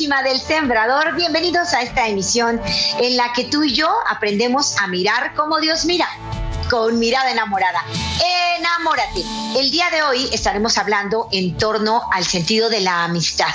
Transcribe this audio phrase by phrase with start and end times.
[0.00, 1.14] Del Sembrador.
[1.14, 2.58] Bienvenidos a esta emisión
[3.00, 6.08] en la que tú y yo aprendemos a mirar como Dios mira
[6.70, 7.84] con mirada enamorada.
[8.56, 9.24] Enamórate.
[9.58, 13.48] El día de hoy estaremos hablando en torno al sentido de la amistad.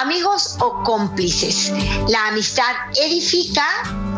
[0.00, 1.72] Amigos o cómplices.
[2.06, 2.72] La amistad
[3.02, 3.66] edifica,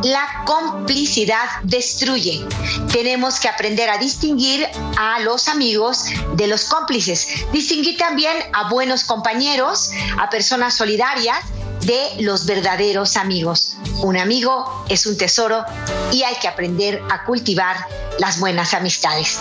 [0.03, 2.45] la complicidad destruye.
[2.93, 4.69] Tenemos que aprender a distinguir
[4.99, 6.05] a los amigos
[6.35, 7.29] de los cómplices.
[7.53, 11.39] Distinguir también a buenos compañeros, a personas solidarias
[11.83, 13.77] de los verdaderos amigos.
[14.03, 15.65] Un amigo es un tesoro
[16.13, 17.77] y hay que aprender a cultivar
[18.19, 19.39] las buenas amistades.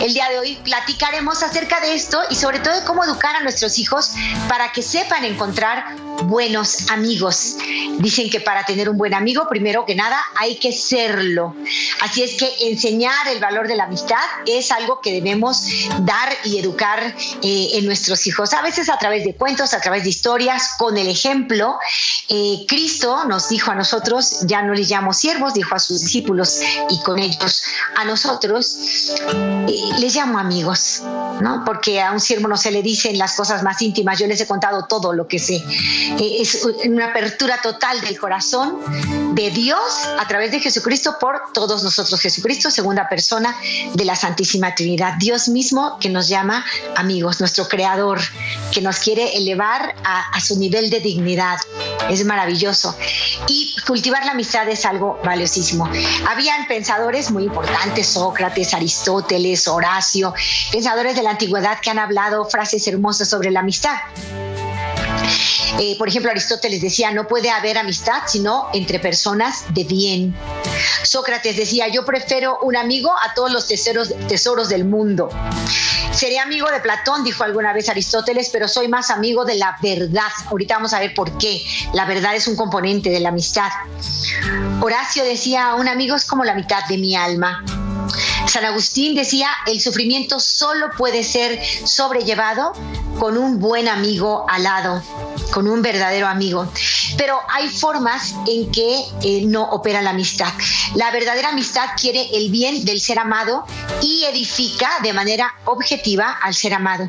[0.00, 3.42] El día de hoy platicaremos acerca de esto y sobre todo de cómo educar a
[3.42, 4.12] nuestros hijos
[4.48, 7.56] para que sepan encontrar buenos amigos.
[7.98, 11.54] Dicen que para tener un buen amigo, primero que nada, hay que serlo.
[12.00, 14.16] Así es que enseñar el valor de la amistad
[14.46, 15.66] es algo que debemos
[16.00, 18.52] dar y educar eh, en nuestros hijos.
[18.52, 21.63] A veces a través de cuentos, a través de historias, con el ejemplo.
[22.28, 26.60] Eh, Cristo nos dijo a nosotros, ya no les llamo siervos, dijo a sus discípulos
[26.88, 27.62] y con ellos
[27.96, 28.76] a nosotros,
[29.68, 31.02] eh, les llamo amigos,
[31.40, 31.62] ¿no?
[31.64, 34.18] Porque a un siervo no se le dicen las cosas más íntimas.
[34.18, 35.56] Yo les he contado todo lo que sé.
[35.56, 38.80] Eh, es una apertura total del corazón
[39.34, 39.80] de Dios
[40.18, 42.20] a través de Jesucristo por todos nosotros.
[42.20, 43.54] Jesucristo, segunda persona
[43.92, 45.14] de la Santísima Trinidad.
[45.18, 46.64] Dios mismo que nos llama
[46.96, 48.20] amigos, nuestro Creador,
[48.72, 51.53] que nos quiere elevar a, a su nivel de dignidad.
[52.08, 52.96] Es maravilloso.
[53.46, 55.88] Y cultivar la amistad es algo valiosísimo.
[56.28, 60.34] Habían pensadores muy importantes, Sócrates, Aristóteles, Horacio,
[60.72, 63.96] pensadores de la antigüedad que han hablado frases hermosas sobre la amistad.
[65.78, 70.34] Eh, por ejemplo, Aristóteles decía, no puede haber amistad sino entre personas de bien.
[71.02, 75.28] Sócrates decía, yo prefiero un amigo a todos los tesoros, tesoros del mundo.
[76.12, 80.30] Seré amigo de Platón, dijo alguna vez Aristóteles, pero soy más amigo de la verdad.
[80.46, 81.64] Ahorita vamos a ver por qué.
[81.92, 83.70] La verdad es un componente de la amistad.
[84.80, 87.64] Horacio decía, un amigo es como la mitad de mi alma.
[88.54, 92.72] San Agustín decía, el sufrimiento solo puede ser sobrellevado
[93.18, 95.02] con un buen amigo al lado,
[95.54, 96.68] con un verdadero amigo.
[97.16, 100.52] Pero hay formas en que eh, no opera la amistad.
[100.96, 103.64] La verdadera amistad quiere el bien del ser amado
[104.02, 107.08] y edifica de manera objetiva al ser amado.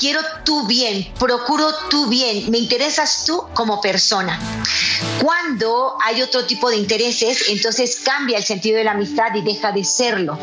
[0.00, 4.36] Quiero tu bien, procuro tu bien, me interesas tú como persona.
[5.22, 9.70] Cuando hay otro tipo de intereses, entonces cambia el sentido de la amistad y deja
[9.70, 10.38] de serlo.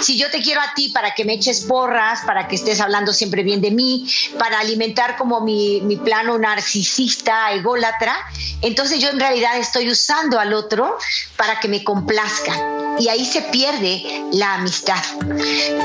[0.00, 3.12] Si yo te quiero a ti para que me eches porras, para que estés hablando
[3.12, 4.08] siempre bien de mí,
[4.38, 8.16] para alimentar como mi, mi plano narcisista, ególatra,
[8.62, 10.96] entonces yo en realidad estoy usando al otro
[11.36, 12.52] para que me complazca.
[12.96, 15.02] Y ahí se pierde la amistad.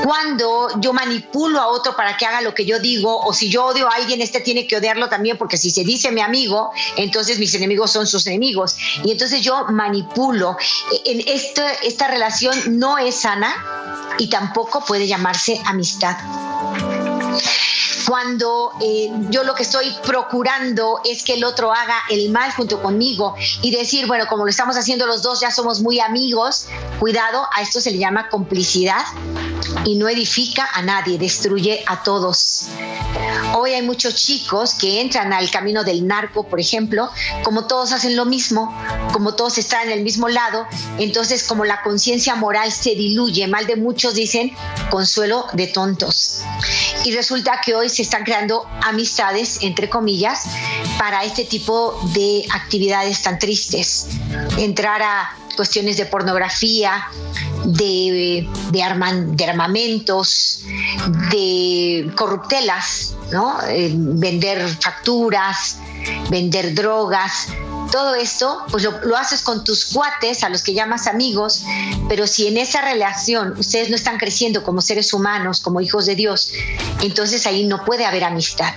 [0.04, 3.64] Cuando yo manipulo a otro para que haga lo que yo digo, o si yo
[3.66, 7.40] odio a alguien, este tiene que odiarlo también, porque si se dice mi amigo, entonces
[7.40, 8.76] mis enemigos son sus enemigos.
[9.02, 10.56] Y entonces yo manipulo.
[11.04, 16.16] En esta, esta relación no es sana y tampoco puede llamarse amistad
[18.06, 22.82] cuando eh, yo lo que estoy procurando es que el otro haga el mal junto
[22.82, 26.66] conmigo y decir, bueno, como lo estamos haciendo los dos, ya somos muy amigos,
[26.98, 29.04] cuidado, a esto se le llama complicidad
[29.84, 32.66] y no edifica a nadie, destruye a todos.
[33.62, 37.10] Hoy hay muchos chicos que entran al camino del narco, por ejemplo,
[37.42, 38.74] como todos hacen lo mismo,
[39.12, 40.66] como todos están en el mismo lado,
[40.98, 44.56] entonces como la conciencia moral se diluye, mal de muchos dicen
[44.88, 46.40] consuelo de tontos.
[47.04, 50.44] Y resulta que hoy se están creando amistades, entre comillas,
[50.98, 54.06] para este tipo de actividades tan tristes.
[54.56, 57.10] Entrar a cuestiones de pornografía,
[57.64, 60.62] de, de, armamentos,
[61.30, 61.69] de
[62.08, 63.58] corruptelas, ¿no?
[63.68, 65.78] Eh, vender facturas,
[66.30, 67.48] vender drogas.
[67.90, 71.64] Todo esto, pues lo, lo, haces con tus cuates, a los que llamas amigos,
[72.08, 76.14] pero si en esa relación ustedes no están creciendo como seres humanos, como hijos de
[76.14, 76.52] Dios,
[77.02, 78.74] entonces ahí no puede haber amistad.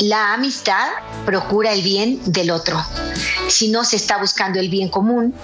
[0.00, 0.88] La amistad
[1.24, 2.84] procura el bien del otro.
[3.48, 5.34] Si no se está buscando el bien común,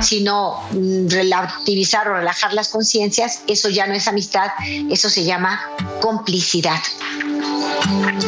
[0.00, 4.48] si no mm, relativizar o relajar las conciencias, eso ya no es amistad,
[4.90, 5.60] eso se llama
[6.00, 6.80] complicidad.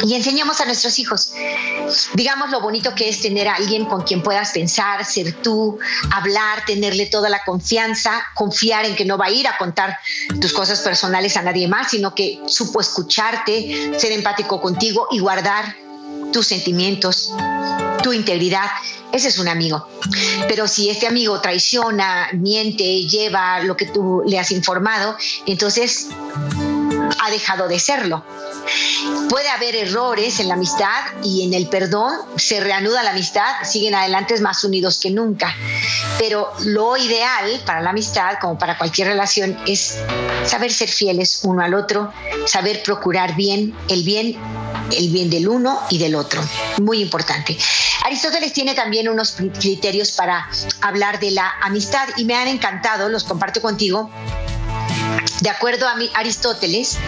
[0.05, 1.33] Y enseñamos a nuestros hijos,
[2.15, 5.79] digamos lo bonito que es tener a alguien con quien puedas pensar, ser tú,
[6.11, 9.99] hablar, tenerle toda la confianza, confiar en que no va a ir a contar
[10.41, 15.77] tus cosas personales a nadie más, sino que supo escucharte, ser empático contigo y guardar
[16.33, 17.33] tus sentimientos,
[18.03, 18.67] tu integridad.
[19.13, 19.89] Ese es un amigo.
[20.49, 25.17] Pero si este amigo traiciona, miente, lleva lo que tú le has informado,
[25.47, 26.09] entonces
[27.21, 28.25] ha dejado de serlo.
[29.29, 33.95] Puede haber errores en la amistad y en el perdón se reanuda la amistad, siguen
[33.95, 35.55] adelante más unidos que nunca.
[36.19, 39.99] Pero lo ideal para la amistad, como para cualquier relación, es
[40.47, 42.13] saber ser fieles uno al otro,
[42.47, 44.37] saber procurar bien el bien,
[44.97, 46.43] el bien del uno y del otro.
[46.81, 47.57] Muy importante.
[48.05, 50.49] Aristóteles tiene también unos criterios para
[50.81, 54.11] hablar de la amistad y me han encantado, los comparto contigo
[55.43, 56.99] de acuerdo a Aristóteles,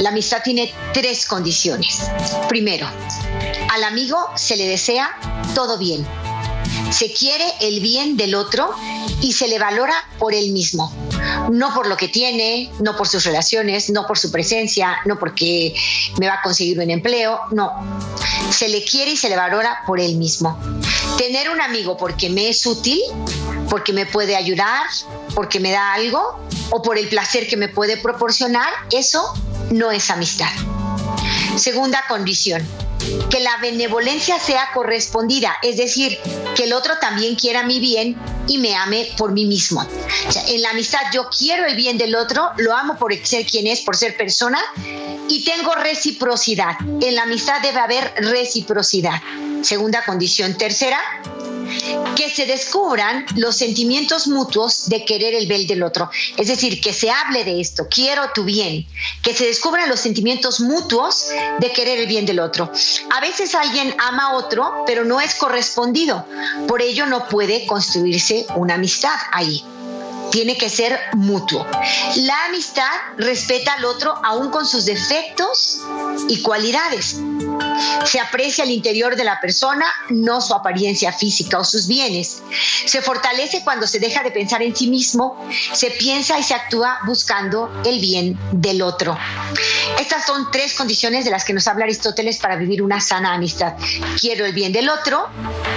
[0.00, 2.10] la amistad tiene tres condiciones.
[2.48, 2.88] Primero,
[3.72, 5.08] al amigo se le desea
[5.54, 6.04] todo bien.
[6.90, 8.74] Se quiere el bien del otro
[9.20, 10.92] y se le valora por él mismo.
[11.50, 15.74] No por lo que tiene, no por sus relaciones, no por su presencia, no porque
[16.18, 17.72] me va a conseguir un empleo, no.
[18.50, 20.58] Se le quiere y se le valora por él mismo.
[21.18, 23.00] Tener un amigo porque me es útil,
[23.70, 24.86] porque me puede ayudar,
[25.34, 26.40] porque me da algo,
[26.70, 29.32] o por el placer que me puede proporcionar, eso
[29.70, 30.50] no es amistad.
[31.56, 32.66] Segunda condición,
[33.30, 36.18] que la benevolencia sea correspondida, es decir,
[36.54, 38.16] que el otro también quiera mi bien
[38.48, 39.86] y me ame por mí mismo.
[40.48, 43.80] en la amistad yo quiero el bien del otro, lo amo por ser quien es,
[43.80, 44.60] por ser persona
[45.28, 46.76] y tengo reciprocidad.
[47.00, 49.20] En la amistad debe haber reciprocidad.
[49.62, 50.56] Segunda condición.
[50.56, 51.00] Tercera,
[52.14, 56.10] que se descubran los sentimientos mutuos de querer el bien del otro.
[56.36, 58.86] Es decir, que se hable de esto, quiero tu bien,
[59.22, 61.28] que se descubran los sentimientos mutuos
[61.60, 62.70] de querer el bien del otro.
[63.10, 66.26] A veces alguien ama a otro, pero no es correspondido.
[66.66, 69.62] Por ello no puede construirse una amistad ahí
[70.30, 71.66] tiene que ser mutuo.
[72.16, 75.80] La amistad respeta al otro aún con sus defectos
[76.28, 77.20] y cualidades.
[78.04, 82.42] Se aprecia el interior de la persona, no su apariencia física o sus bienes.
[82.86, 85.38] Se fortalece cuando se deja de pensar en sí mismo,
[85.72, 89.16] se piensa y se actúa buscando el bien del otro.
[89.98, 93.74] Estas son tres condiciones de las que nos habla Aristóteles para vivir una sana amistad.
[94.20, 95.28] Quiero el bien del otro,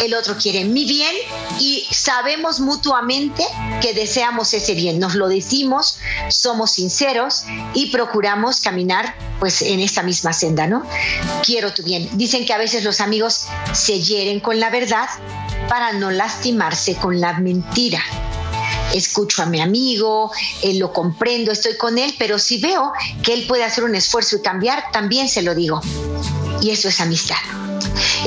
[0.01, 1.15] el otro quiere mi bien
[1.59, 3.43] y sabemos mutuamente
[3.81, 4.99] que deseamos ese bien.
[4.99, 5.99] Nos lo decimos,
[6.29, 7.43] somos sinceros
[7.73, 10.83] y procuramos caminar pues en esta misma senda, ¿no?
[11.43, 12.09] Quiero tu bien.
[12.13, 15.07] Dicen que a veces los amigos se hieren con la verdad
[15.67, 18.01] para no lastimarse con la mentira
[18.93, 20.31] escucho a mi amigo,
[20.63, 22.91] eh, lo comprendo, estoy con él, pero si veo
[23.21, 25.79] que él puede hacer un esfuerzo y cambiar, también se lo digo.
[26.61, 27.37] Y eso es amistad.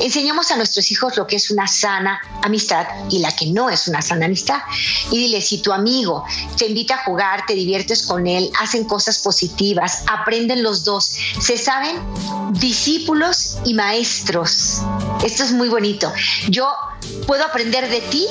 [0.01, 3.87] Enseñamos a nuestros hijos lo que es una sana amistad y la que no es
[3.87, 4.61] una sana amistad.
[5.11, 6.25] Y dile, si tu amigo
[6.57, 11.57] te invita a jugar, te diviertes con él, hacen cosas positivas, aprenden los dos, se
[11.57, 11.97] saben
[12.53, 14.81] discípulos y maestros.
[15.23, 16.11] Esto es muy bonito.
[16.49, 16.71] Yo
[17.27, 18.27] puedo aprender de ti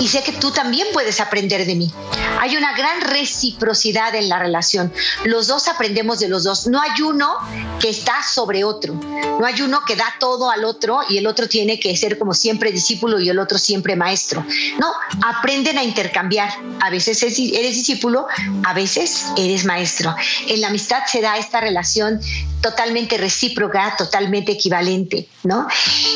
[0.00, 1.92] y sé que tú también puedes aprender de mí.
[2.40, 4.92] Hay una gran reciprocidad en la relación.
[5.24, 6.66] Los dos aprendemos de los dos.
[6.66, 7.36] No hay uno
[7.80, 8.94] que está sobre otro.
[8.94, 12.34] No hay uno que da todo al otro y el otro tiene que ser como
[12.34, 14.44] siempre discípulo y el otro siempre maestro.
[14.78, 14.92] No,
[15.26, 16.50] aprenden a intercambiar.
[16.80, 18.26] A veces eres discípulo,
[18.64, 20.14] a veces eres maestro.
[20.46, 22.20] En la amistad se da esta relación
[22.60, 25.66] totalmente recíproca, totalmente equivalente, ¿no?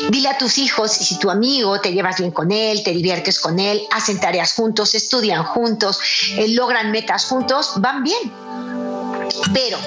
[0.09, 3.59] Dile a tus hijos si tu amigo te llevas bien con él, te diviertes con
[3.59, 5.99] él, hacen tareas juntos, estudian juntos,
[6.37, 8.31] eh, logran metas juntos, van bien.
[9.53, 9.79] Pero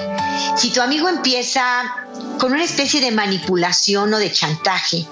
[0.55, 1.95] si tu amigo empieza
[2.39, 5.05] con una especie de manipulación o de chantaje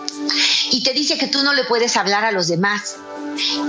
[0.72, 2.98] y te dice que tú no le puedes hablar a los demás,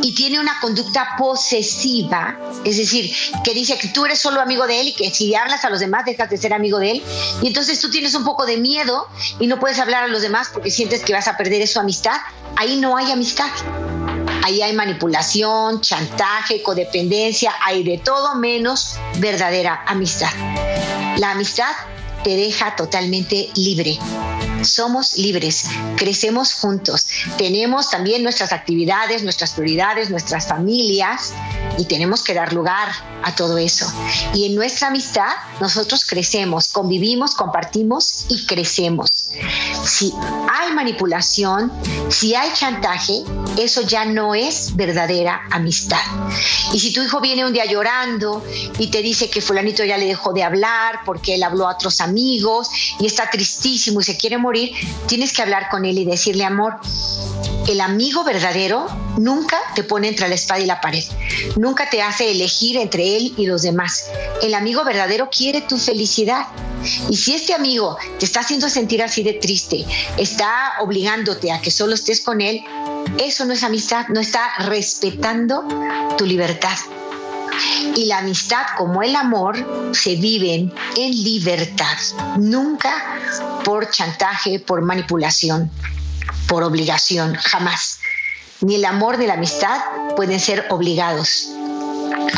[0.03, 3.13] y tiene una conducta posesiva, es decir,
[3.45, 5.81] que dice que tú eres solo amigo de él y que si hablas a los
[5.81, 7.03] demás dejas de ser amigo de él,
[7.43, 9.09] y entonces tú tienes un poco de miedo
[9.41, 12.21] y no puedes hablar a los demás porque sientes que vas a perder su amistad,
[12.57, 13.51] ahí no hay amistad.
[14.47, 20.31] Ahí hay manipulación, chantaje, codependencia, hay de todo menos verdadera amistad.
[21.17, 21.73] La amistad
[22.23, 23.99] te deja totalmente libre.
[24.63, 25.65] Somos libres,
[25.97, 31.35] crecemos juntos, tenemos también nuestras actividades, nuestras prioridades, nuestras familias
[31.79, 32.89] y tenemos que dar lugar
[33.23, 33.91] a todo eso.
[34.35, 35.31] Y en nuestra amistad
[35.61, 39.31] nosotros crecemos, convivimos, compartimos y crecemos.
[39.85, 40.13] Si
[40.53, 41.73] hay manipulación,
[42.09, 43.23] si hay chantaje,
[43.59, 46.01] eso ya no es verdadera amistad.
[46.73, 48.45] Y si tu hijo viene un día llorando
[48.79, 52.01] y te dice que fulanito ya le dejó de hablar porque él habló a otros
[52.01, 52.69] amigos
[52.99, 54.73] y está tristísimo y se quiere morir,
[55.07, 56.79] tienes que hablar con él y decirle, amor,
[57.69, 58.87] el amigo verdadero
[59.19, 61.05] nunca te pone entre la espada y la pared,
[61.67, 64.05] nunca te hace elegir entre él y los demás.
[64.41, 66.47] El amigo verdadero quiere tu felicidad.
[67.11, 69.85] Y si este amigo te está haciendo sentir así de triste,
[70.17, 72.63] está obligándote a que solo estés con él,
[73.19, 75.67] eso no es amistad, no está respetando
[76.17, 76.77] tu libertad.
[77.97, 81.97] Y la amistad como el amor se viven en libertad,
[82.39, 82.93] nunca
[83.65, 85.73] por chantaje, por manipulación
[86.47, 87.99] por obligación, jamás.
[88.61, 89.81] Ni el amor ni la amistad
[90.17, 91.51] pueden ser obligados.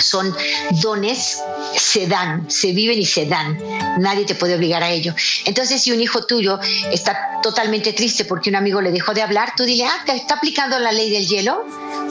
[0.00, 0.34] Son
[0.82, 1.42] dones,
[1.76, 3.58] se dan, se viven y se dan.
[3.98, 5.14] Nadie te puede obligar a ello.
[5.44, 6.58] Entonces, si un hijo tuyo
[6.92, 10.34] está totalmente triste porque un amigo le dejó de hablar, tú dile, ah, ¿te está
[10.34, 11.64] aplicando la ley del hielo?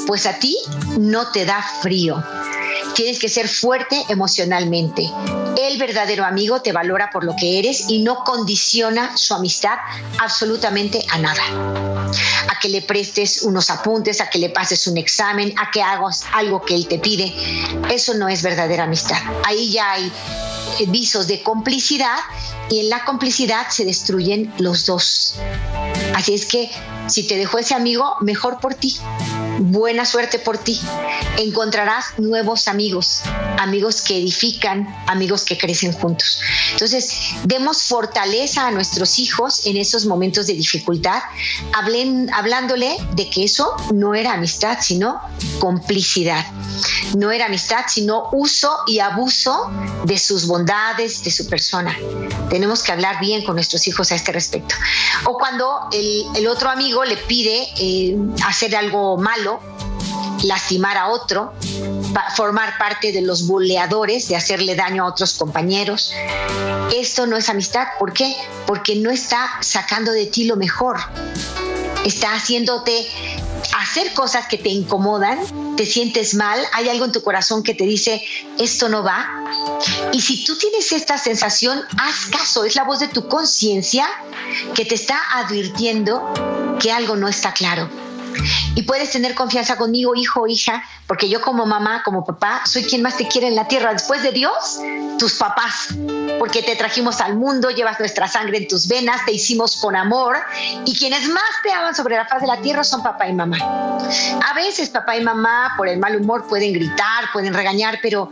[0.06, 0.58] Pues a ti
[0.98, 2.24] no te da frío.
[2.98, 5.08] Tienes que ser fuerte emocionalmente.
[5.56, 9.78] El verdadero amigo te valora por lo que eres y no condiciona su amistad
[10.18, 11.44] absolutamente a nada.
[12.50, 16.26] A que le prestes unos apuntes, a que le pases un examen, a que hagas
[16.34, 17.32] algo que él te pide.
[17.92, 19.22] Eso no es verdadera amistad.
[19.46, 20.12] Ahí ya hay
[20.88, 22.18] visos de complicidad
[22.72, 25.36] y en la complicidad se destruyen los dos.
[26.16, 26.72] Así es que
[27.06, 28.98] si te dejó ese amigo, mejor por ti
[29.58, 30.80] buena suerte por ti.
[31.38, 33.22] Encontrarás nuevos amigos,
[33.58, 36.40] amigos que edifican, amigos que crecen juntos.
[36.72, 41.22] Entonces, demos fortaleza a nuestros hijos en esos momentos de dificultad,
[41.74, 45.20] hablándole de que eso no era amistad, sino
[45.60, 46.46] complicidad.
[47.16, 49.72] No era amistad, sino uso y abuso
[50.06, 51.98] de sus bondades, de su persona.
[52.50, 54.76] Tenemos que hablar bien con nuestros hijos a este respecto.
[55.26, 59.47] O cuando el, otro amigo le pide eh, hacer algo malo,
[60.44, 61.54] lastimar a otro,
[62.36, 66.14] formar parte de los buleadores, de hacerle daño a otros compañeros.
[66.94, 67.88] Esto no es amistad.
[68.00, 68.36] ¿Por qué?
[68.66, 70.98] Porque no está sacando de ti lo mejor.
[72.06, 73.08] Está haciéndote
[73.78, 77.84] hacer cosas que te incomodan, te sientes mal, hay algo en tu corazón que te
[77.84, 78.24] dice,
[78.58, 79.28] esto no va.
[80.14, 84.08] Y si tú tienes esta sensación, haz caso, es la voz de tu conciencia
[84.74, 86.34] que te está advirtiendo
[86.80, 87.90] que algo no está claro
[88.76, 92.84] y puedes tener confianza conmigo, hijo o hija, porque yo como mamá, como papá, soy
[92.84, 93.94] quien más te quiere en la tierra.
[93.94, 94.80] Después de Dios,
[95.18, 95.90] tus papás,
[96.40, 100.38] porque te trajimos al mundo, llevas nuestra sangre en tus venas, te hicimos con amor
[100.86, 103.58] y quienes más te aman sobre la faz de la tierra son papá y mamá.
[103.58, 108.30] A veces papá y mamá por el mal humor pueden gritar, pueden regañar, pero,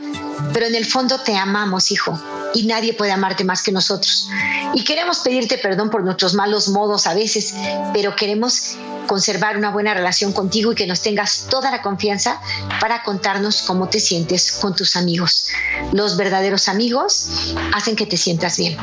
[0.53, 2.17] pero en el fondo te amamos, hijo,
[2.53, 4.29] y nadie puede amarte más que nosotros.
[4.73, 7.55] Y queremos pedirte perdón por nuestros malos modos a veces,
[7.93, 12.41] pero queremos conservar una buena relación contigo y que nos tengas toda la confianza
[12.79, 15.47] para contarnos cómo te sientes con tus amigos.
[15.91, 18.77] Los verdaderos amigos hacen que te sientas bien.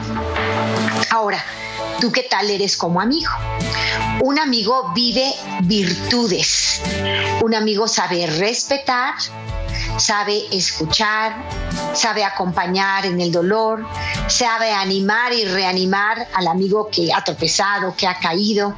[1.10, 1.44] Ahora,
[2.00, 3.30] ¿tú qué tal eres como amigo?
[4.20, 6.80] Un amigo vive virtudes.
[7.42, 9.14] Un amigo sabe respetar,
[9.98, 11.34] sabe escuchar,
[11.94, 13.86] sabe acompañar en el dolor,
[14.28, 18.74] sabe animar y reanimar al amigo que ha tropezado, que ha caído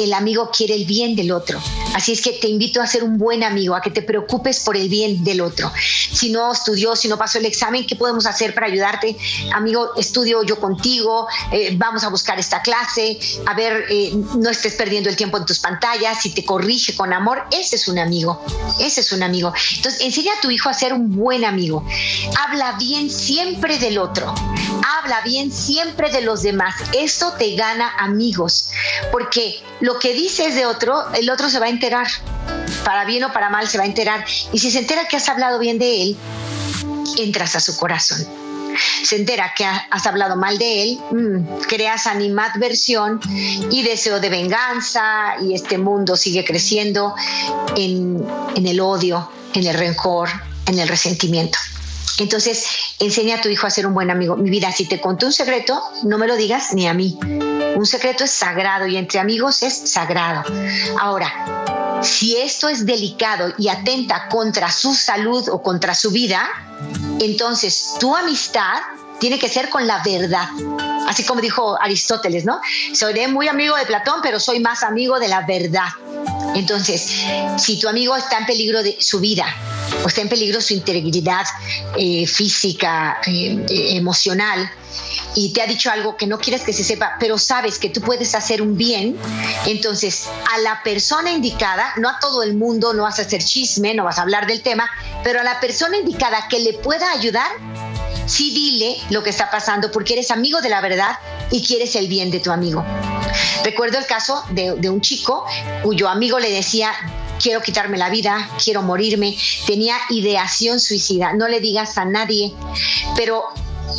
[0.00, 1.60] el amigo quiere el bien del otro.
[1.94, 4.76] Así es que te invito a ser un buen amigo, a que te preocupes por
[4.76, 5.70] el bien del otro.
[6.12, 9.16] Si no estudió, si no pasó el examen, ¿qué podemos hacer para ayudarte?
[9.52, 14.74] Amigo, estudio yo contigo, eh, vamos a buscar esta clase, a ver, eh, no estés
[14.74, 18.44] perdiendo el tiempo en tus pantallas, si te corrige con amor, ese es un amigo,
[18.80, 19.52] ese es un amigo.
[19.76, 21.84] Entonces, enseña a tu hijo a ser un buen amigo.
[22.46, 24.34] Habla bien siempre del otro,
[24.98, 26.74] habla bien siempre de los demás.
[26.92, 28.70] Eso te gana amigos,
[29.10, 32.06] porque lo que dices de otro, el otro se va a enterar.
[32.84, 34.24] Para bien o para mal se va a enterar.
[34.52, 36.16] Y si se entera que has hablado bien de él,
[37.18, 38.26] entras a su corazón.
[39.02, 43.20] Se entera que has hablado mal de él, mm, creas animadversión
[43.70, 47.14] y deseo de venganza y este mundo sigue creciendo
[47.76, 48.26] en,
[48.56, 50.28] en el odio, en el rencor,
[50.66, 51.58] en el resentimiento.
[52.18, 52.66] Entonces,
[53.00, 54.36] enseña a tu hijo a ser un buen amigo.
[54.36, 57.18] Mi vida, si te contó un secreto, no me lo digas ni a mí.
[57.76, 60.44] Un secreto es sagrado y entre amigos es sagrado.
[61.00, 66.48] Ahora, si esto es delicado y atenta contra su salud o contra su vida,
[67.20, 68.80] entonces tu amistad
[69.20, 70.48] tiene que ser con la verdad.
[71.08, 72.60] Así como dijo Aristóteles, ¿no?
[72.92, 75.88] Soy muy amigo de Platón, pero soy más amigo de la verdad.
[76.54, 77.10] Entonces,
[77.58, 79.46] si tu amigo está en peligro de su vida,
[80.02, 81.44] o está en peligro su integridad
[81.96, 83.64] eh, física, eh,
[83.96, 84.70] emocional,
[85.34, 88.00] y te ha dicho algo que no quieres que se sepa, pero sabes que tú
[88.00, 89.16] puedes hacer un bien,
[89.66, 93.94] entonces a la persona indicada, no a todo el mundo, no vas a hacer chisme,
[93.94, 94.88] no vas a hablar del tema,
[95.24, 97.50] pero a la persona indicada que le pueda ayudar,
[98.26, 101.18] sí dile lo que está pasando porque eres amigo de la verdad
[101.50, 102.84] y quieres el bien de tu amigo.
[103.64, 105.44] Recuerdo el caso de, un chico
[105.82, 106.92] cuyo amigo le decía,
[107.42, 112.52] quiero quitarme la vida, quiero morirme, tenía ideación suicida, no le digas a nadie,
[113.16, 113.44] pero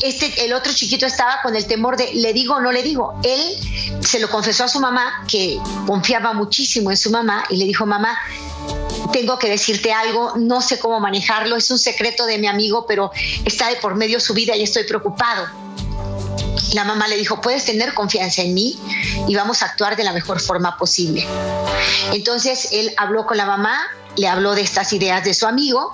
[0.01, 3.19] este, el otro chiquito estaba con el temor de, ¿le digo o no le digo?
[3.23, 3.39] Él
[4.01, 7.85] se lo confesó a su mamá, que confiaba muchísimo en su mamá, y le dijo,
[7.85, 8.17] mamá,
[9.11, 13.11] tengo que decirte algo, no sé cómo manejarlo, es un secreto de mi amigo, pero
[13.45, 15.47] está de por medio su vida y estoy preocupado.
[16.73, 18.79] La mamá le dijo, puedes tener confianza en mí
[19.27, 21.25] y vamos a actuar de la mejor forma posible.
[22.11, 23.79] Entonces él habló con la mamá,
[24.17, 25.93] le habló de estas ideas de su amigo.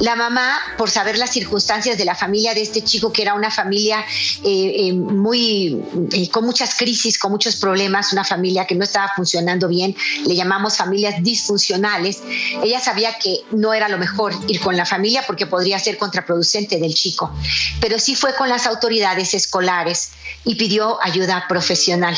[0.00, 3.50] La mamá, por saber las circunstancias de la familia de este chico, que era una
[3.50, 4.04] familia
[4.44, 9.10] eh, eh, muy eh, con muchas crisis, con muchos problemas, una familia que no estaba
[9.14, 12.22] funcionando bien, le llamamos familias disfuncionales.
[12.62, 16.78] Ella sabía que no era lo mejor ir con la familia porque podría ser contraproducente
[16.78, 17.32] del chico,
[17.80, 20.12] pero sí fue con las autoridades escolares
[20.44, 22.16] y pidió ayuda profesional.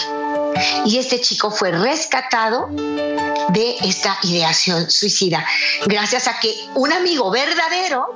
[0.84, 5.44] Y este chico fue rescatado de esta ideación suicida,
[5.86, 8.14] gracias a que un amigo verdadero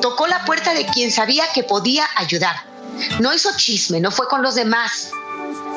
[0.00, 2.56] tocó la puerta de quien sabía que podía ayudar.
[3.20, 5.10] No hizo chisme, no fue con los demás,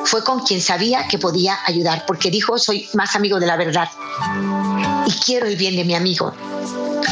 [0.06, 3.90] fue con quien sabía que podía ayudar, porque dijo, soy más amigo de la verdad
[5.06, 6.34] y quiero el bien de mi amigo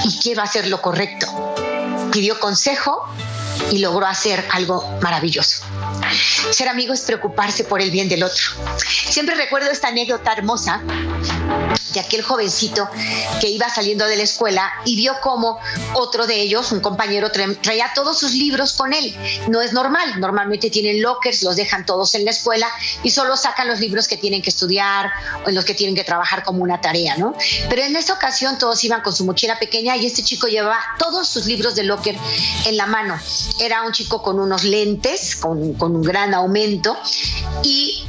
[0.04, 1.28] y quiero hacer lo correcto.
[2.12, 3.08] Pidió consejo
[3.72, 5.64] y logró hacer algo maravilloso.
[6.52, 8.44] Ser amigo es preocuparse por el bien del otro.
[9.10, 10.82] Siempre recuerdo esta anécdota hermosa
[11.94, 12.90] de aquel jovencito
[13.40, 15.58] que iba saliendo de la escuela y vio como
[15.94, 19.16] otro de ellos, un compañero, traía todos sus libros con él.
[19.50, 22.68] No es normal, normalmente tienen lockers, los dejan todos en la escuela
[23.04, 25.12] y solo sacan los libros que tienen que estudiar
[25.46, 27.36] o en los que tienen que trabajar como una tarea, ¿no?
[27.70, 31.28] Pero en esta ocasión todos iban con su mochila pequeña y este chico llevaba todos
[31.28, 32.16] sus libros de locker
[32.66, 33.18] en la mano.
[33.60, 36.96] Era un chico con unos lentes, con, con un gran aumento.
[37.64, 38.04] Y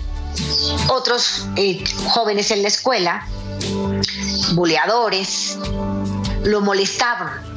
[0.89, 3.26] otros eh, jóvenes en la escuela,
[4.52, 5.58] buleadores,
[6.45, 7.49] lo molestaban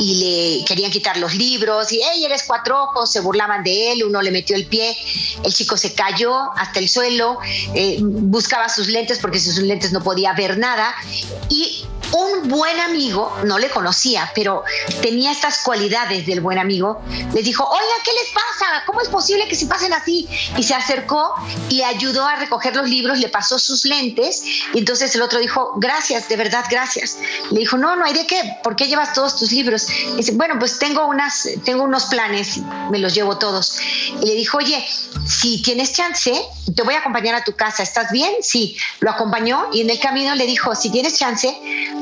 [0.00, 4.04] y le querían quitar los libros y hey eres cuatro ojos se burlaban de él
[4.04, 4.96] uno le metió el pie
[5.42, 7.38] el chico se cayó hasta el suelo
[7.74, 10.94] eh, buscaba sus lentes porque sus lentes no podía ver nada
[11.48, 14.64] y un buen amigo, no le conocía, pero
[15.02, 17.00] tenía estas cualidades del buen amigo,
[17.34, 18.82] le dijo, oiga, ¿qué les pasa?
[18.86, 20.28] ¿Cómo es posible que se pasen así?
[20.56, 21.34] Y se acercó
[21.68, 24.42] y ayudó a recoger los libros, le pasó sus lentes
[24.72, 27.18] y entonces el otro dijo, gracias, de verdad, gracias.
[27.50, 29.88] Le dijo, no, no hay de qué, ¿por qué llevas todos tus libros?
[30.16, 32.58] dice, bueno, pues tengo, unas, tengo unos planes,
[32.90, 33.78] me los llevo todos.
[34.20, 34.84] Y le dijo, oye,
[35.26, 36.32] si tienes chance,
[36.74, 38.32] te voy a acompañar a tu casa, ¿estás bien?
[38.40, 41.56] Sí, lo acompañó y en el camino le dijo, si tienes chance,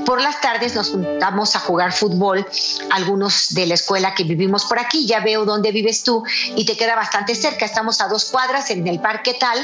[0.04, 2.46] por las tardes nos juntamos a jugar fútbol,
[2.90, 6.22] algunos de la escuela que vivimos por aquí, ya veo dónde vives tú
[6.54, 9.58] y te queda bastante cerca, estamos a dos cuadras en el parque tal,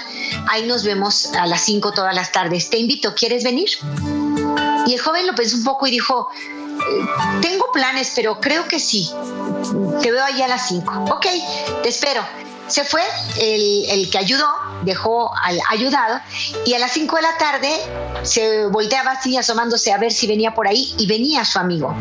[0.49, 3.69] ahí nos vemos a las cinco todas las tardes, te invito, ¿quieres venir?
[4.87, 7.07] Y el joven lo pensó un poco y dijo, eh,
[7.41, 9.11] tengo planes, pero creo que sí.
[10.03, 11.05] Te veo ahí a las 5.
[11.11, 11.27] Ok,
[11.83, 12.23] te espero.
[12.73, 13.03] Se fue
[13.39, 14.49] el, que ayudó,
[14.83, 16.19] dejó al ayudado
[16.65, 17.71] y a las 5 de la tarde
[18.23, 21.95] se volteaba así asomándose a ver si venía por ahí y venía su amigo.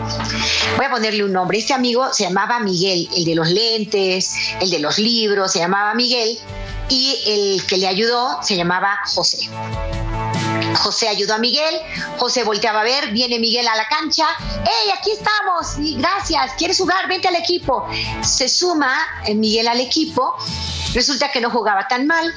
[0.77, 1.57] Voy a ponerle un nombre.
[1.57, 5.93] Este amigo se llamaba Miguel, el de los lentes, el de los libros, se llamaba
[5.93, 6.39] Miguel
[6.87, 9.49] y el que le ayudó se llamaba José.
[10.75, 11.75] José ayudó a Miguel,
[12.17, 14.25] José volteaba a ver, viene Miguel a la cancha,
[14.63, 15.99] ¡hey, aquí estamos!
[15.99, 17.07] Gracias, ¿quieres jugar?
[17.07, 17.87] Vente al equipo.
[18.21, 20.35] Se suma eh, Miguel al equipo,
[20.93, 22.33] resulta que no jugaba tan mal,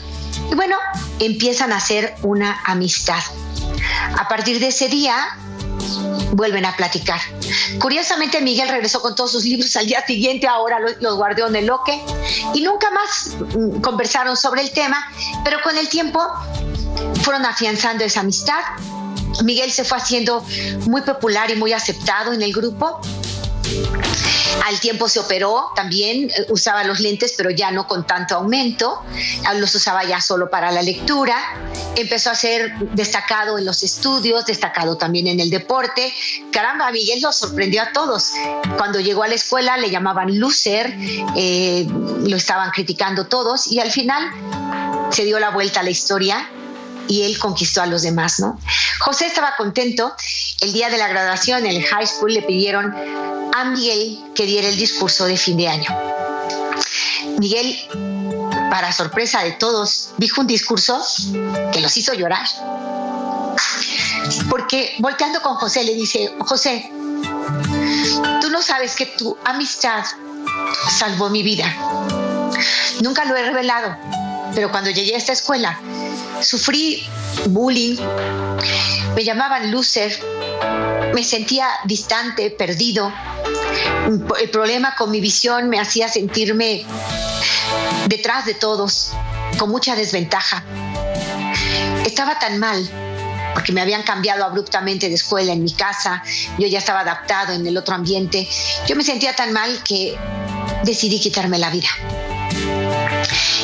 [0.51, 0.77] y bueno,
[1.19, 3.23] empiezan a hacer una amistad.
[4.19, 5.39] A partir de ese día,
[6.35, 7.21] vuelven a platicar.
[7.81, 11.67] Curiosamente, Miguel regresó con todos sus libros al día siguiente, ahora los, guardó en el
[11.67, 12.03] loque
[12.53, 15.07] y nunca más mm, conversaron sobre el tema,
[15.45, 16.21] pero con el tiempo
[17.25, 18.61] fueron afianzando esa amistad.
[19.43, 20.45] Miguel se fue haciendo
[20.87, 23.01] muy popular y muy aceptado en el grupo.
[24.67, 29.03] Al tiempo se operó también, eh, usaba los lentes, pero ya no con tanto aumento,
[29.47, 31.37] ah, los usaba ya solo para la lectura.
[31.97, 36.13] Empezó a ser destacado en los estudios, destacado también en el deporte.
[36.53, 38.33] Caramba, Miguel lo sorprendió a todos.
[38.77, 40.95] Cuando llegó a la escuela le llamaban loser,
[41.37, 44.31] eh, lo estaban criticando todos y al final
[45.11, 46.49] se dio la vuelta a la historia
[47.09, 48.59] y él conquistó a los demás, ¿no?
[49.01, 50.15] José estaba contento.
[50.61, 52.95] El día de la graduación en el high school le pidieron
[53.55, 55.89] a Miguel que diera el discurso de fin de año.
[57.39, 57.77] Miguel,
[58.71, 61.03] para sorpresa de todos, dijo un discurso
[61.73, 62.47] que los hizo llorar.
[64.49, 66.91] Porque volteando con José le dice, José,
[68.41, 70.05] tú no sabes que tu amistad
[70.89, 71.73] salvó mi vida.
[73.01, 73.97] Nunca lo he revelado,
[74.55, 75.79] pero cuando llegué a esta escuela
[76.45, 77.07] sufrí
[77.47, 77.97] bullying,
[79.15, 80.13] me llamaban loser,
[81.15, 83.13] me sentía distante, perdido.
[84.41, 86.85] El problema con mi visión me hacía sentirme
[88.07, 89.13] detrás de todos,
[89.59, 90.65] con mucha desventaja.
[92.05, 92.89] Estaba tan mal
[93.55, 96.23] porque me habían cambiado abruptamente de escuela en mi casa,
[96.59, 98.49] yo ya estaba adaptado en el otro ambiente.
[98.87, 100.19] Yo me sentía tan mal que
[100.83, 101.89] decidí quitarme la vida.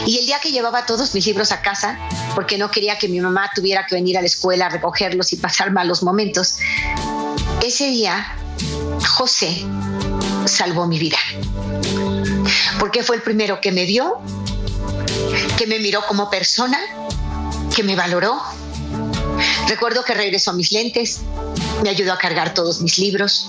[0.07, 1.99] Y el día que llevaba todos mis libros a casa,
[2.35, 5.37] porque no quería que mi mamá tuviera que venir a la escuela a recogerlos y
[5.39, 6.57] pasar malos momentos,
[7.63, 8.37] ese día
[9.17, 9.65] José
[10.47, 11.19] salvó mi vida.
[12.79, 14.21] Porque fue el primero que me vio,
[15.57, 16.79] que me miró como persona,
[17.75, 18.41] que me valoró.
[19.69, 21.21] Recuerdo que regresó mis lentes,
[21.83, 23.49] me ayudó a cargar todos mis libros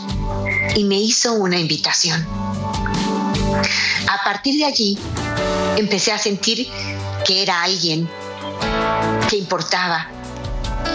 [0.76, 2.26] y me hizo una invitación.
[4.08, 4.98] A partir de allí
[5.78, 6.68] empecé a sentir
[7.26, 8.10] que era alguien
[9.30, 10.08] que importaba,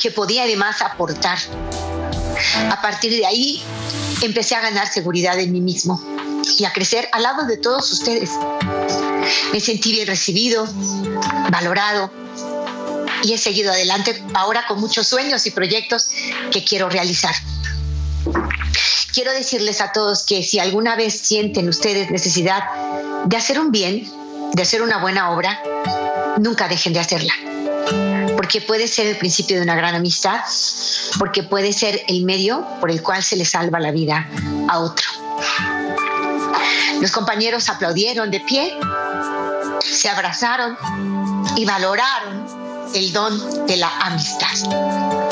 [0.01, 1.39] que podía además aportar.
[2.71, 3.63] A partir de ahí
[4.23, 6.03] empecé a ganar seguridad en mí mismo
[6.59, 8.31] y a crecer al lado de todos ustedes.
[9.53, 10.67] Me sentí bien recibido,
[11.51, 12.11] valorado
[13.23, 16.09] y he seguido adelante ahora con muchos sueños y proyectos
[16.51, 17.35] que quiero realizar.
[19.17, 22.65] Quiero decirles a todos que si alguna vez sienten ustedes necesidad
[23.25, 24.07] de hacer un bien,
[24.53, 25.59] de hacer una buena obra,
[26.37, 27.33] nunca dejen de hacerla.
[28.37, 30.41] Porque puede ser el principio de una gran amistad,
[31.19, 34.29] porque puede ser el medio por el cual se le salva la vida
[34.69, 35.09] a otro.
[37.01, 38.77] Los compañeros aplaudieron de pie,
[39.81, 40.77] se abrazaron
[41.57, 45.26] y valoraron el don de la amistad.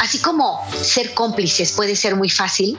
[0.00, 2.78] Así como ser cómplices puede ser muy fácil,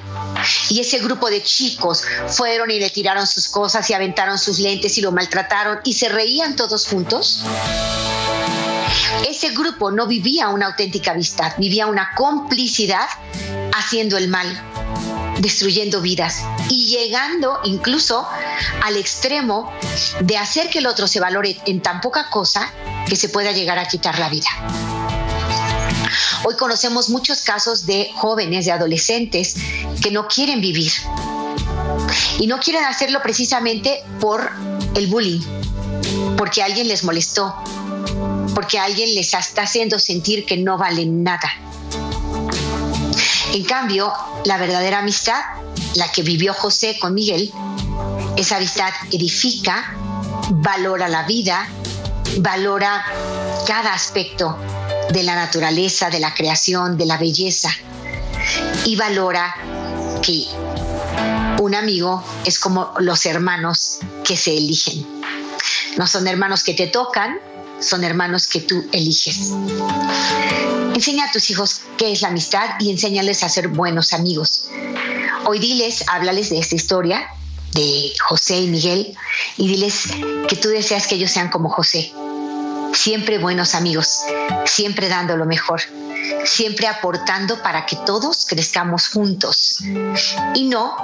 [0.70, 4.98] y ese grupo de chicos fueron y le tiraron sus cosas y aventaron sus lentes
[4.98, 7.42] y lo maltrataron y se reían todos juntos,
[9.28, 13.08] ese grupo no vivía una auténtica amistad, vivía una complicidad
[13.74, 14.48] haciendo el mal,
[15.40, 18.28] destruyendo vidas y llegando incluso
[18.84, 19.72] al extremo
[20.22, 22.72] de hacer que el otro se valore en tan poca cosa
[23.08, 24.48] que se pueda llegar a quitar la vida.
[26.44, 29.56] Hoy conocemos muchos casos de jóvenes, de adolescentes
[30.02, 30.92] que no quieren vivir
[32.40, 34.52] y no quieren hacerlo precisamente por
[34.96, 35.42] el bullying,
[36.38, 37.56] porque alguien les molestó,
[38.54, 41.52] porque alguien les está haciendo sentir que no valen nada.
[43.54, 44.12] En cambio,
[44.44, 45.42] la verdadera amistad,
[45.96, 47.52] la que vivió José con Miguel,
[48.36, 49.96] esa amistad edifica,
[50.50, 51.68] valora la vida,
[52.38, 53.06] valora
[53.66, 54.58] cada aspecto
[55.12, 57.70] de la naturaleza, de la creación, de la belleza
[58.86, 59.56] y valora
[60.22, 60.46] que
[61.60, 65.06] un amigo es como los hermanos que se eligen.
[65.98, 67.40] No son hermanos que te tocan,
[67.80, 69.54] son hermanos que tú eliges.
[70.94, 74.70] Enseña a tus hijos qué es la amistad y enséñales a ser buenos amigos.
[75.46, 77.28] Hoy diles, háblales de esta historia
[77.74, 79.18] de José y Miguel
[79.58, 80.08] y diles
[80.48, 82.14] que tú deseas que ellos sean como José,
[82.96, 84.22] siempre buenos amigos,
[84.66, 85.82] siempre dando lo mejor,
[86.46, 89.80] siempre aportando para que todos crezcamos juntos
[90.54, 90.96] y no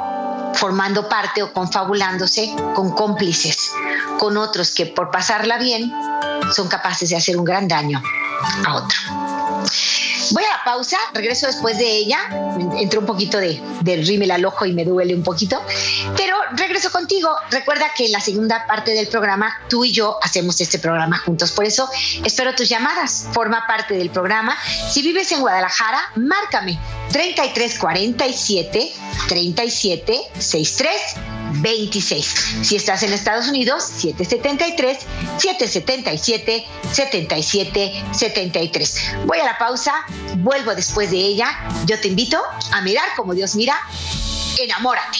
[0.55, 3.71] formando parte o confabulándose con cómplices,
[4.19, 5.91] con otros que por pasarla bien
[6.51, 8.01] son capaces de hacer un gran daño
[8.65, 8.97] a otro.
[10.31, 12.19] Voy a la pausa, regreso después de ella.
[12.77, 15.61] Entró un poquito de, de rímel al ojo y me duele un poquito,
[16.15, 17.29] pero regreso contigo.
[17.49, 21.51] Recuerda que en la segunda parte del programa tú y yo hacemos este programa juntos.
[21.51, 21.89] Por eso
[22.23, 23.27] espero tus llamadas.
[23.33, 24.57] Forma parte del programa.
[24.89, 26.79] Si vives en Guadalajara, márcame
[27.11, 28.93] 3347
[29.27, 30.95] 3763
[31.53, 32.25] 26.
[32.63, 34.97] Si estás en Estados Unidos, 773
[35.37, 39.01] 777 77 73.
[39.25, 39.93] Voy a la pausa,
[40.37, 41.47] vuelvo después de ella.
[41.85, 42.37] Yo te invito
[42.71, 43.75] a mirar como Dios mira.
[44.59, 45.19] Enamórate.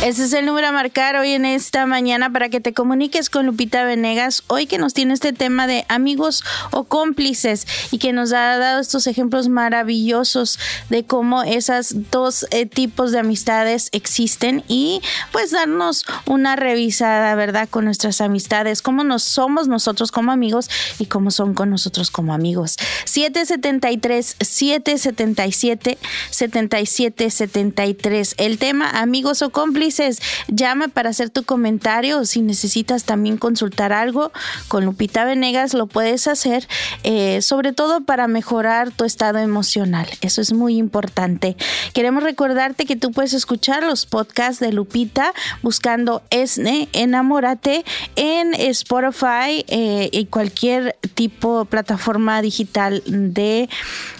[0.07, 3.45] Ese es el número a marcar hoy en esta mañana para que te comuniques con
[3.45, 8.33] Lupita Venegas, hoy que nos tiene este tema de amigos o cómplices y que nos
[8.33, 15.03] ha dado estos ejemplos maravillosos de cómo esas dos eh, tipos de amistades existen y
[15.33, 17.69] pues darnos una revisada, ¿verdad?
[17.69, 22.33] Con nuestras amistades, cómo nos somos nosotros como amigos y cómo son con nosotros como
[22.33, 22.77] amigos.
[23.07, 25.99] 773 777
[26.31, 28.35] 7773.
[28.39, 29.96] El tema amigos o cómplices
[30.49, 34.33] llama para hacer tu comentario o si necesitas también consultar algo
[34.69, 36.69] con Lupita Venegas, lo puedes hacer,
[37.03, 40.07] eh, sobre todo para mejorar tu estado emocional.
[40.21, 41.57] Eso es muy importante.
[41.93, 45.33] Queremos recordarte que tú puedes escuchar los podcasts de Lupita
[45.63, 47.85] buscando ESNE, Enamórate,
[48.17, 53.69] en Spotify eh, y cualquier tipo de plataforma digital de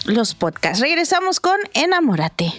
[0.05, 0.79] los podcasts.
[0.79, 2.53] Regresamos con Enamórate.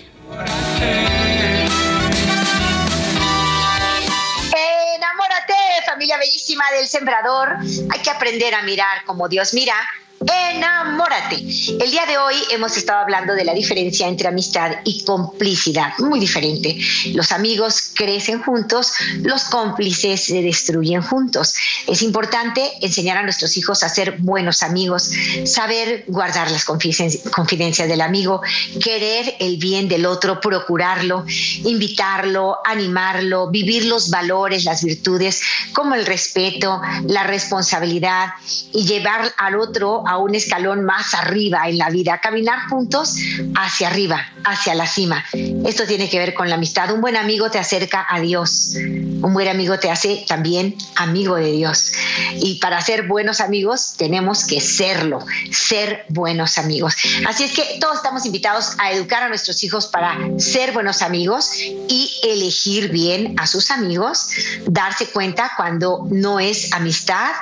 [5.99, 7.57] Familia bellísima del sembrador,
[7.91, 9.75] hay que aprender a mirar como Dios mira
[10.21, 11.37] enamórate.
[11.37, 16.19] El día de hoy hemos estado hablando de la diferencia entre amistad y complicidad, muy
[16.19, 16.77] diferente.
[17.13, 21.55] Los amigos crecen juntos, los cómplices se destruyen juntos.
[21.87, 25.11] Es importante enseñar a nuestros hijos a ser buenos amigos,
[25.45, 28.43] saber guardar las confidencias del amigo,
[28.83, 31.25] querer el bien del otro, procurarlo,
[31.65, 38.31] invitarlo, animarlo, vivir los valores, las virtudes, como el respeto, la responsabilidad
[38.73, 43.17] y llevar al otro a un escalón más arriba en la vida, caminar juntos
[43.55, 45.23] hacia arriba, hacia la cima.
[45.67, 46.91] Esto tiene que ver con la amistad.
[46.91, 48.75] Un buen amigo te acerca a Dios.
[48.77, 51.93] Un buen amigo te hace también amigo de Dios.
[52.41, 56.97] Y para ser buenos amigos tenemos que serlo, ser buenos amigos.
[57.27, 61.51] Así es que todos estamos invitados a educar a nuestros hijos para ser buenos amigos
[61.55, 64.29] y elegir bien a sus amigos,
[64.67, 67.33] darse cuenta cuando no es amistad,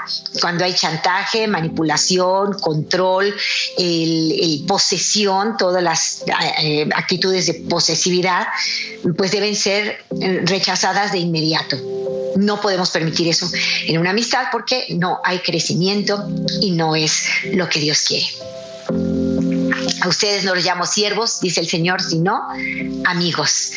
[0.40, 3.34] cuando hay chantaje, manipulación, control,
[3.78, 6.24] el, posesión, todas las
[6.62, 8.46] eh, actitudes de posesividad,
[9.16, 11.76] pues deben ser eh, rechazadas de inmediato.
[12.36, 13.48] No podemos permitir eso
[13.86, 16.28] en una amistad porque no hay crecimiento
[16.60, 18.26] y no es lo que Dios quiere.
[20.02, 22.42] A ustedes no los llamo siervos, dice el Señor, sino
[23.04, 23.72] amigos.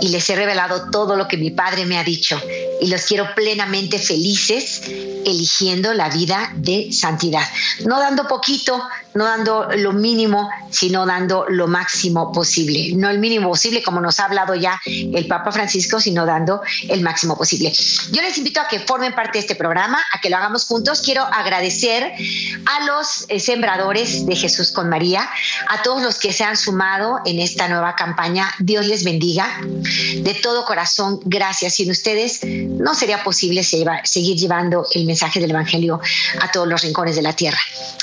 [0.00, 2.40] Y les he revelado todo lo que mi Padre me ha dicho.
[2.80, 4.82] Y los quiero plenamente felices
[5.24, 7.42] eligiendo la vida de santidad.
[7.84, 8.82] No dando poquito,
[9.14, 12.92] no dando lo mínimo, sino dando lo máximo posible.
[12.94, 17.02] No el mínimo posible, como nos ha hablado ya el Papa Francisco, sino dando el
[17.02, 17.72] máximo posible.
[18.12, 21.02] Yo les invito a que formen parte de este programa, a que lo hagamos juntos.
[21.02, 22.12] Quiero agradecer
[22.66, 25.28] a los eh, sembradores de Jesús con María,
[25.68, 28.54] a todos los que se han sumado en esta nueva campaña.
[28.60, 29.60] Dios les bendiga.
[29.62, 31.74] De todo corazón, gracias.
[31.74, 36.00] Sin ustedes no sería posible seguir llevando el mensaje del Evangelio
[36.40, 37.58] a todos los rincones de la tierra.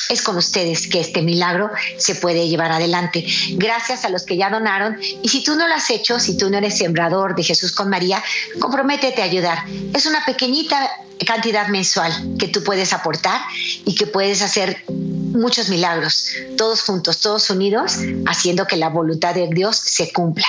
[0.10, 3.26] Es con ustedes que este milagro se puede llevar adelante.
[3.52, 4.98] Gracias a los que ya donaron.
[5.22, 7.90] Y si tú no lo has hecho, si tú no eres sembrador de Jesús con
[7.90, 8.24] María,
[8.60, 9.60] comprométete a ayudar.
[9.94, 10.92] Es una pequeñita
[11.26, 13.42] cantidad mensual que tú puedes aportar
[13.86, 14.84] y que puedes hacer
[15.36, 20.48] muchos milagros, todos juntos, todos unidos, haciendo que la voluntad de Dios se cumpla,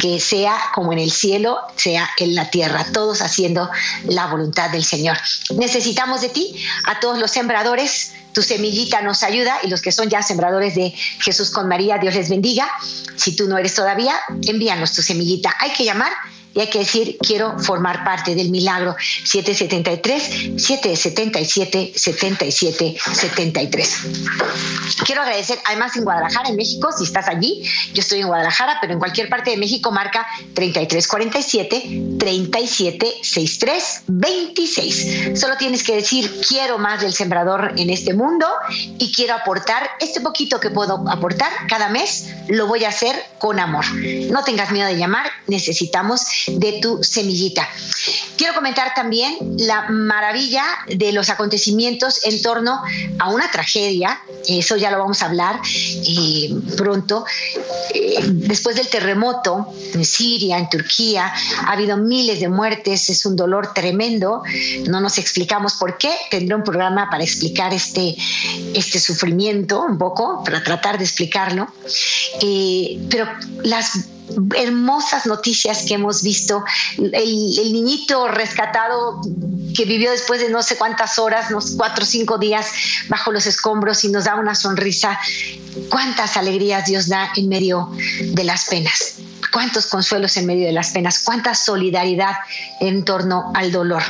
[0.00, 3.70] que sea como en el cielo, sea en la tierra, todos haciendo
[4.04, 5.16] la voluntad del Señor.
[5.56, 10.10] Necesitamos de ti, a todos los sembradores, tu semillita nos ayuda y los que son
[10.10, 12.68] ya sembradores de Jesús con María, Dios les bendiga.
[13.16, 14.14] Si tú no eres todavía,
[14.46, 15.54] envíanos tu semillita.
[15.58, 16.12] Hay que llamar
[16.56, 23.98] y hay que decir, quiero formar parte del milagro 773 777 77 73.
[25.04, 28.94] Quiero agradecer, además en Guadalajara, en México, si estás allí, yo estoy en Guadalajara, pero
[28.94, 35.38] en cualquier parte de México marca 3347 3763 26.
[35.38, 38.46] Solo tienes que decir, quiero más del sembrador en este mundo
[38.98, 43.60] y quiero aportar este poquito que puedo aportar cada mes, lo voy a hacer con
[43.60, 43.84] amor.
[44.30, 47.68] No tengas miedo de llamar, necesitamos de tu semillita.
[48.36, 52.80] Quiero comentar también la maravilla de los acontecimientos en torno
[53.18, 57.24] a una tragedia, eso ya lo vamos a hablar eh, pronto.
[57.94, 61.32] Eh, después del terremoto en Siria, en Turquía,
[61.64, 64.42] ha habido miles de muertes, es un dolor tremendo,
[64.88, 68.16] no nos explicamos por qué, tendré un programa para explicar este,
[68.74, 71.68] este sufrimiento un poco, para tratar de explicarlo,
[72.40, 73.26] eh, pero
[73.62, 74.08] las
[74.54, 76.64] hermosas noticias que hemos visto.
[76.96, 79.20] El, niñito rescatado
[79.74, 82.66] que vivió después de no sé cuántas horas, unos cuatro o cinco días
[83.08, 85.18] bajo los escombros y nos da una sonrisa.
[85.90, 89.16] Cuántas alegrías Dios da en medio de las penas.
[89.52, 91.20] Cuántos consuelos en medio de las penas.
[91.20, 92.34] Cuánta solidaridad
[92.80, 94.02] en torno al dolor.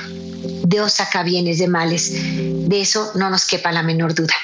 [0.64, 2.10] Dios saca bienes de males.
[2.12, 4.34] De eso no nos quepa la menor duda.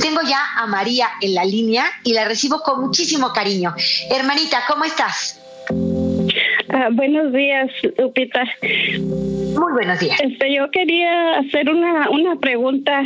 [0.00, 3.74] Tengo ya a María en la línea y la recibo con muchísimo cariño.
[4.10, 5.07] Hermanita, ¿cómo estás?
[6.70, 8.44] Ah, buenos días, Lupita.
[8.62, 10.20] Muy buenos días.
[10.22, 13.02] Este, yo quería hacer una, una pregunta.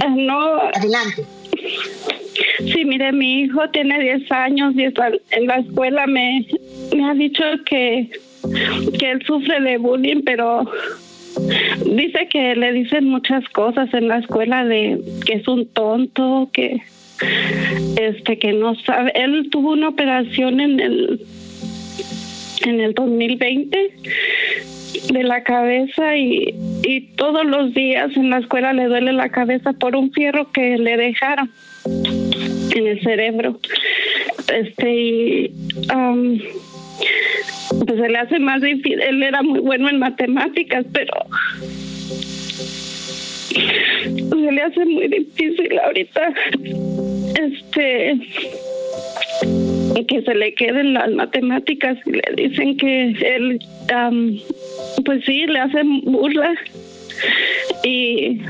[0.00, 0.56] Ah, no.
[0.74, 1.24] Adelante.
[2.58, 6.46] Sí, mire, mi hijo tiene 10 años y está en la escuela me,
[6.94, 8.10] me ha dicho que,
[8.98, 10.64] que él sufre de bullying, pero
[11.84, 16.80] Dice que le dicen muchas cosas en la escuela de que es un tonto, que
[17.96, 19.12] este que no sabe.
[19.14, 21.20] Él tuvo una operación en el
[22.64, 23.90] en el 2020
[25.12, 29.72] de la cabeza y, y todos los días en la escuela le duele la cabeza
[29.72, 31.50] por un fierro que le dejaron
[31.84, 33.60] en el cerebro.
[34.52, 35.48] Este y
[37.84, 39.00] pues se le hace más difícil.
[39.00, 41.12] Él era muy bueno en matemáticas, pero
[44.04, 46.34] se le hace muy difícil ahorita
[47.40, 48.18] este
[50.08, 53.60] que se le queden las matemáticas y le dicen que él
[55.04, 56.54] pues sí le hacen burla.
[57.82, 58.40] Y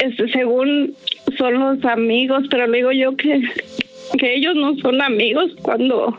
[0.00, 0.94] este, según
[1.38, 3.40] son los amigos pero le digo yo que
[4.18, 6.18] que ellos no son amigos cuando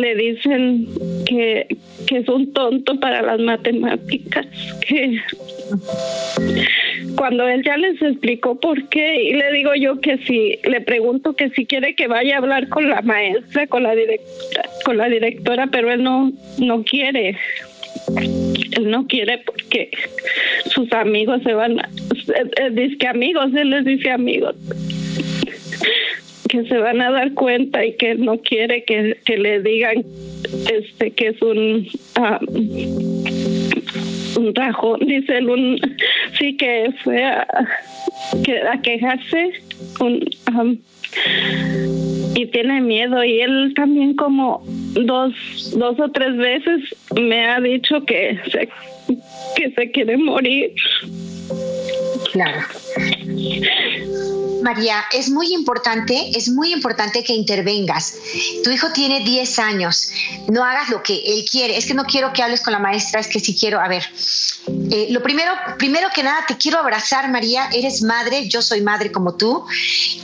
[0.00, 0.86] le dicen
[1.26, 1.66] que,
[2.06, 4.46] que es un tonto para las matemáticas,
[4.86, 5.20] que
[7.16, 11.34] cuando él ya les explicó por qué y le digo yo que si le pregunto
[11.34, 15.08] que si quiere que vaya a hablar con la maestra, con la directora, con la
[15.08, 17.36] directora, pero él no no quiere.
[18.76, 19.90] Él no quiere porque
[20.66, 21.88] sus amigos se van, a,
[22.70, 24.54] dice que amigos, él les dice amigos
[26.50, 30.04] que se van a dar cuenta y que no quiere que, le digan
[30.72, 32.40] este que es un ah,
[34.36, 35.80] un rajón dice él un
[36.40, 37.46] sí que fue a,
[38.72, 39.52] a quejarse
[42.34, 43.22] y tiene miedo.
[43.22, 44.62] Y él también como
[44.94, 45.34] dos
[45.76, 46.80] dos o tres veces
[47.14, 48.68] me ha dicho que se
[49.56, 50.72] que se quiere morir
[54.62, 58.14] María, es muy importante, es muy importante que intervengas.
[58.62, 60.10] Tu hijo tiene 10 años,
[60.48, 61.76] no hagas lo que él quiere.
[61.76, 64.04] Es que no quiero que hables con la maestra, es que sí quiero, a ver,
[64.90, 69.10] eh, lo primero, primero que nada, te quiero abrazar, María, eres madre, yo soy madre
[69.12, 69.64] como tú,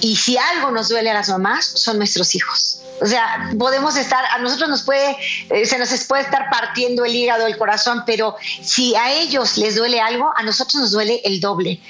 [0.00, 2.80] y si algo nos duele a las mamás, son nuestros hijos.
[3.00, 5.16] O sea, podemos estar, a nosotros nos puede,
[5.50, 9.76] eh, se nos puede estar partiendo el hígado, el corazón, pero si a ellos les
[9.76, 11.80] duele algo, a nosotros nos duele el doble.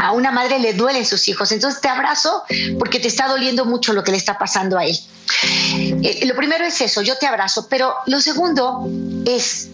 [0.00, 1.52] A una madre le duelen sus hijos.
[1.52, 2.42] Entonces te abrazo
[2.78, 4.98] porque te está doliendo mucho lo que le está pasando a él.
[5.72, 8.88] Eh, lo primero es eso, yo te abrazo, pero lo segundo
[9.26, 9.68] es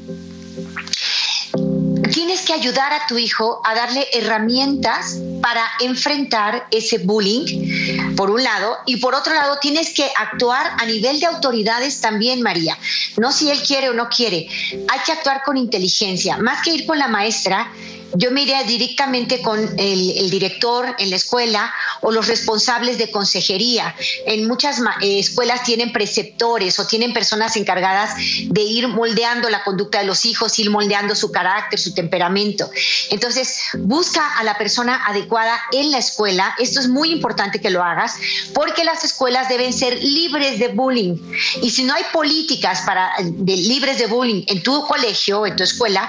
[2.12, 8.42] tienes que ayudar a tu hijo a darle herramientas para enfrentar ese bullying, por un
[8.42, 12.76] lado, y por otro lado tienes que actuar a nivel de autoridades también, María.
[13.16, 14.48] No si él quiere o no quiere,
[14.88, 17.70] hay que actuar con inteligencia, más que ir con la maestra
[18.14, 23.94] yo me iría directamente con el, director en la escuela o los responsables de consejería.
[24.26, 28.14] En muchas eh, escuelas tienen preceptores o tienen personas encargadas
[28.46, 32.70] de ir moldeando la conducta de los hijos, ir moldeando su carácter, su temperamento.
[33.10, 36.54] Entonces, busca a la persona adecuada en la escuela.
[36.58, 38.14] Esto es muy importante que lo hagas
[38.54, 41.16] porque las escuelas deben ser libres de bullying.
[41.62, 45.64] Y si no hay políticas para, de, libres de bullying en tu colegio, en tu
[45.64, 46.08] escuela,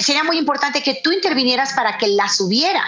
[0.00, 2.82] sería muy importante que tú intervinieras para que las hubiera.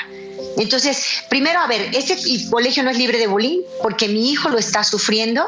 [0.56, 2.16] Entonces, primero, a ver, este
[2.50, 5.44] colegio no es libre de bullying porque mi hijo lo está sufriendo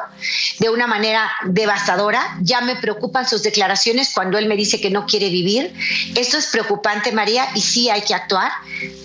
[0.58, 2.38] de una manera devastadora.
[2.42, 5.72] Ya me preocupan sus declaraciones cuando él me dice que no quiere vivir.
[6.14, 8.52] Esto es preocupante, María, y sí hay que actuar.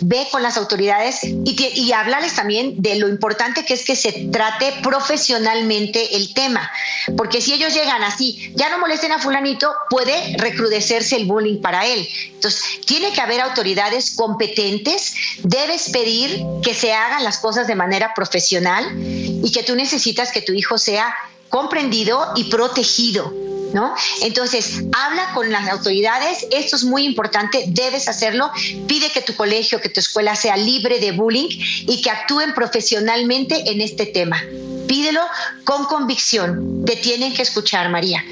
[0.02, 4.12] Ve con las autoridades y, y hablarles también de lo importante que es que se
[4.32, 6.70] trate profesionalmente el tema.
[7.18, 11.86] Porque si ellos llegan así, ya no molesten a fulanito, puede recrudecerse el bullying para
[11.86, 12.08] él.
[12.28, 15.14] Entonces, tiene que haber autoridades competentes,
[15.44, 20.42] debes pedir que se hagan las cosas de manera profesional y que tú necesitas que
[20.42, 21.16] tu hijo sea
[21.48, 23.34] comprendido y protegido.
[23.74, 23.96] ¿No?
[24.22, 28.52] Entonces, habla con las autoridades, esto es muy importante, debes hacerlo,
[28.86, 33.72] pide que tu colegio, que tu escuela sea libre de bullying y que actúen profesionalmente
[33.72, 34.40] en este tema.
[34.88, 35.22] Pídelo
[35.64, 38.24] con convicción, te tienen que escuchar, María.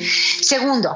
[0.41, 0.93] Segundo,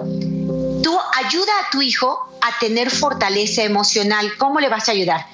[0.83, 0.95] tú
[1.25, 4.37] ayuda a tu hijo a tener fortaleza emocional.
[4.37, 5.25] ¿Cómo le vas a ayudar?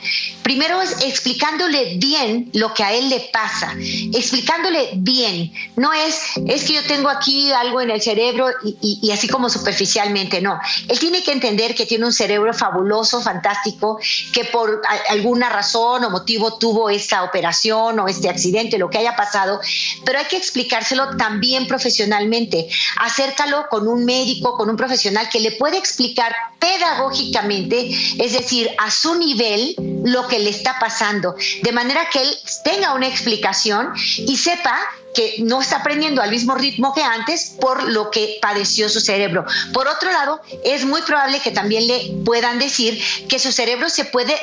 [0.44, 3.74] Primero es explicándole bien lo que a él le pasa,
[4.14, 5.52] explicándole bien.
[5.76, 10.42] No es, es que yo tengo aquí algo en el cerebro y, así como superficialmente,
[10.42, 10.60] no.
[10.88, 14.00] Él tiene que entender que tiene un cerebro fabuloso, fantástico,
[14.34, 19.16] que por alguna razón o motivo tuvo esta operación o este accidente, lo que haya
[19.16, 19.60] pasado,
[20.06, 22.68] pero hay que explicárselo también profesionalmente.
[22.98, 28.92] Acércalo con un médico, con un profesional que le puede explicar pedagógicamente, es decir, a
[28.92, 34.38] su nivel, lo que le está pasando, de manera que él tenga una explicación y
[34.38, 34.78] sepa
[35.14, 39.46] que no está aprendiendo al mismo ritmo que antes por lo que padeció su cerebro.
[39.74, 44.06] Por otro lado, es muy probable que también le puedan decir que su cerebro se
[44.06, 44.38] puede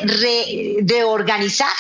[0.82, 1.72] reorganizar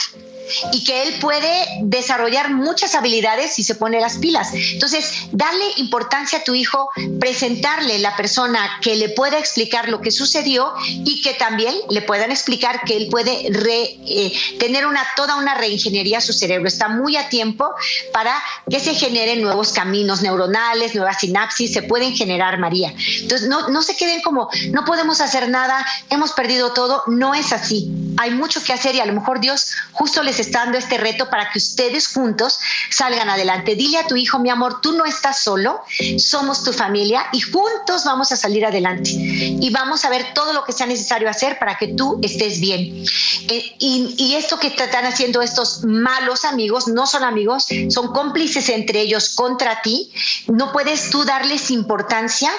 [0.72, 4.50] y que él puede desarrollar muchas habilidades si se pone las pilas.
[4.52, 6.88] Entonces, darle importancia a tu hijo,
[7.20, 12.30] presentarle la persona que le pueda explicar lo que sucedió y que también le puedan
[12.30, 16.68] explicar que él puede eh, tener una, toda una reingeniería a su cerebro.
[16.68, 17.70] Está muy a tiempo
[18.12, 18.34] para
[18.70, 22.94] que se generen nuevos caminos neuronales, nuevas sinapsis, se pueden generar, María.
[23.20, 27.02] Entonces, no, no se queden como, no podemos hacer nada, hemos perdido todo.
[27.06, 27.90] No es así.
[28.16, 31.28] Hay mucho que hacer y a lo mejor Dios justo les está dando este reto
[31.30, 32.58] para que ustedes juntos
[32.90, 33.74] salgan adelante.
[33.74, 35.82] Dile a tu hijo, mi amor, tú no estás solo,
[36.18, 39.10] somos tu familia y juntos vamos a salir adelante.
[39.10, 43.04] Y vamos a ver todo lo que sea necesario hacer para que tú estés bien.
[43.48, 49.00] Eh, y, esto que están haciendo estos malos amigos, no son amigos, son cómplices entre
[49.00, 50.12] ellos contra ti.
[50.46, 52.50] No puedes tú darles importancia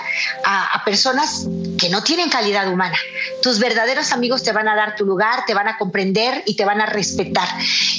[0.43, 2.97] a, a personas que no tienen calidad humana.
[3.41, 6.65] Tus verdaderos amigos te van a dar tu lugar, te van a comprender y te
[6.65, 7.47] van a respetar.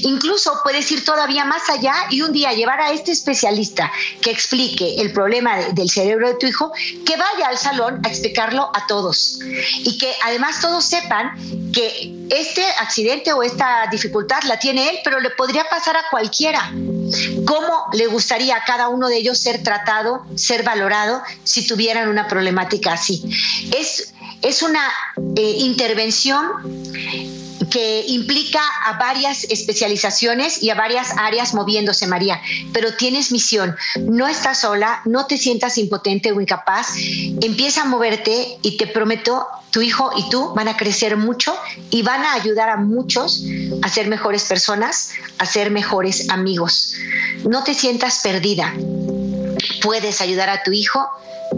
[0.03, 3.91] Incluso puedes ir todavía más allá y un día llevar a este especialista
[4.21, 6.73] que explique el problema del cerebro de tu hijo,
[7.05, 9.39] que vaya al salón a explicarlo a todos
[9.79, 11.33] y que además todos sepan
[11.73, 16.73] que este accidente o esta dificultad la tiene él, pero le podría pasar a cualquiera.
[17.45, 22.29] ¿Cómo le gustaría a cada uno de ellos ser tratado, ser valorado si tuvieran una
[22.29, 23.23] problemática así?
[23.77, 24.13] Es,
[24.43, 24.83] es una
[25.37, 26.53] eh, intervención
[27.69, 32.41] que implica a varias especializaciones y a varias áreas moviéndose, María,
[32.73, 36.89] pero tienes misión, no estás sola, no te sientas impotente o incapaz,
[37.43, 41.55] empieza a moverte y te prometo, tu hijo y tú van a crecer mucho
[41.91, 43.45] y van a ayudar a muchos
[43.83, 46.95] a ser mejores personas, a ser mejores amigos.
[47.49, 48.75] No te sientas perdida.
[49.83, 51.09] Puedes ayudar a tu hijo,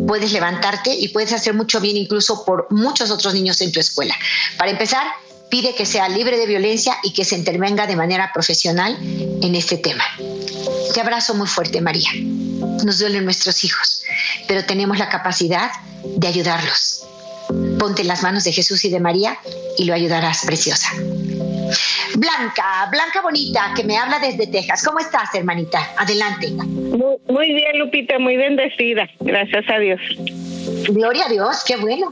[0.06, 4.14] puedes levantarte y puedes hacer mucho bien incluso por muchos otros niños en tu escuela.
[4.58, 5.06] Para empezar,
[5.52, 9.76] pide que sea libre de violencia y que se intervenga de manera profesional en este
[9.76, 10.02] tema.
[10.94, 12.08] Te abrazo muy fuerte, María.
[12.86, 14.02] Nos duelen nuestros hijos,
[14.48, 15.70] pero tenemos la capacidad
[16.04, 17.06] de ayudarlos.
[17.78, 19.36] Ponte en las manos de Jesús y de María
[19.76, 20.88] y lo ayudarás, preciosa.
[22.14, 24.82] Blanca, Blanca Bonita, que me habla desde Texas.
[24.82, 25.86] ¿Cómo estás, hermanita?
[25.98, 26.48] Adelante.
[26.48, 29.06] Muy, bien, Lupita, muy bendecida.
[29.20, 30.00] Gracias a Dios.
[30.88, 32.10] Gloria a Dios, qué bueno.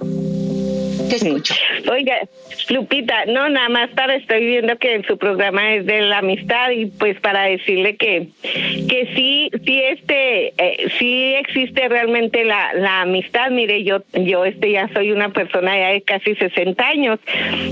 [1.11, 1.55] Te escucho.
[1.91, 2.21] Oiga,
[2.69, 6.87] Lupita, no, nada más para, estoy viendo que su programa es de la amistad y
[6.87, 13.51] pues para decirle que, que sí, sí, este, eh, sí existe realmente la, la amistad.
[13.51, 17.19] Mire, yo, yo este ya soy una persona ya de casi 60 años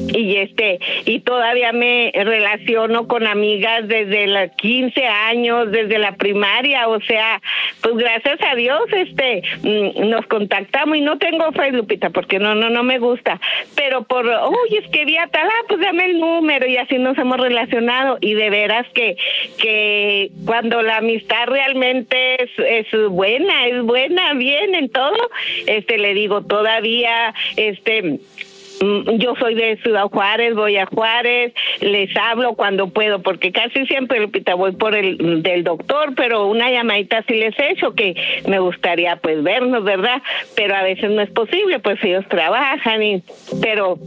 [0.09, 6.89] y este, y todavía me relaciono con amigas desde los 15 años, desde la primaria,
[6.89, 7.41] o sea,
[7.83, 12.55] pues gracias a Dios, este, mm, nos contactamos y no tengo fe, Lupita, porque no,
[12.55, 13.28] no, no me gusta,
[13.75, 16.99] pero por, oye, es que vi a tal, ah, pues dame el número y así
[16.99, 19.17] nos hemos relacionado y de veras que,
[19.59, 25.31] que cuando la amistad realmente es, es buena, es buena, bien en todo,
[25.67, 28.21] este, le digo, todavía, este,
[28.81, 34.21] yo soy de Ciudad Juárez, voy a Juárez, les hablo cuando puedo, porque casi siempre,
[34.21, 38.15] Lupita, voy por el del doctor, pero una llamadita sí les he hecho, que
[38.47, 40.23] me gustaría pues vernos, ¿verdad?
[40.55, 43.23] Pero a veces no es posible, pues ellos trabajan, y
[43.61, 43.99] pero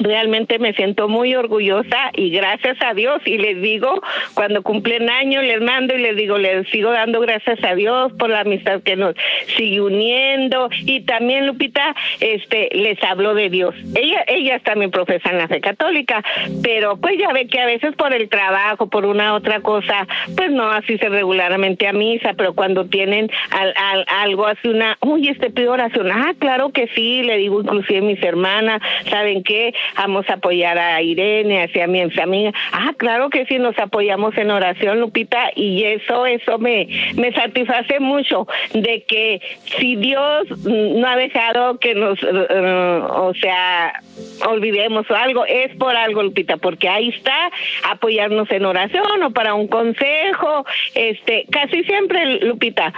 [0.00, 3.20] realmente me siento muy orgullosa y gracias a Dios.
[3.24, 4.02] Y les digo
[4.34, 8.30] cuando cumplen años les mando y les digo les sigo dando gracias a Dios por
[8.30, 9.14] la amistad que nos
[9.56, 10.68] sigue uniendo.
[10.84, 13.74] Y también Lupita este les hablo de Dios.
[13.94, 16.22] Ella ellas también profesan la fe católica
[16.62, 20.06] pero pues ya ve que a veces por el trabajo por una otra cosa
[20.36, 25.28] pues no así se regularmente a misa pero cuando tienen al, algo así una uy
[25.28, 26.10] este pido oración.
[26.10, 29.65] Ah claro que sí le digo inclusive mis hermanas saben qué
[29.96, 32.52] vamos a apoyar a Irene, hacia mi amiga.
[32.72, 38.00] Ah, claro que sí, nos apoyamos en oración, Lupita, y eso, eso me, me satisface
[38.00, 39.40] mucho, de que
[39.78, 44.00] si Dios no ha dejado que nos, eh, o sea,
[44.48, 47.50] olvidemos algo, es por algo, Lupita, porque ahí está,
[47.90, 50.64] apoyarnos en oración o para un consejo,
[50.94, 52.92] este, casi siempre, Lupita,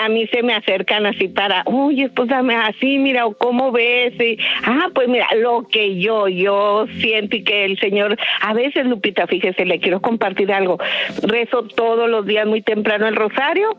[0.00, 4.38] a mí se me acercan así para, uy, esposame así, mira, o cómo ves, y,
[4.64, 9.26] ah, pues mira, lo que yo yo, siento y que el Señor, a veces Lupita,
[9.26, 10.78] fíjese, le quiero compartir algo,
[11.22, 13.76] rezo todos los días muy temprano el rosario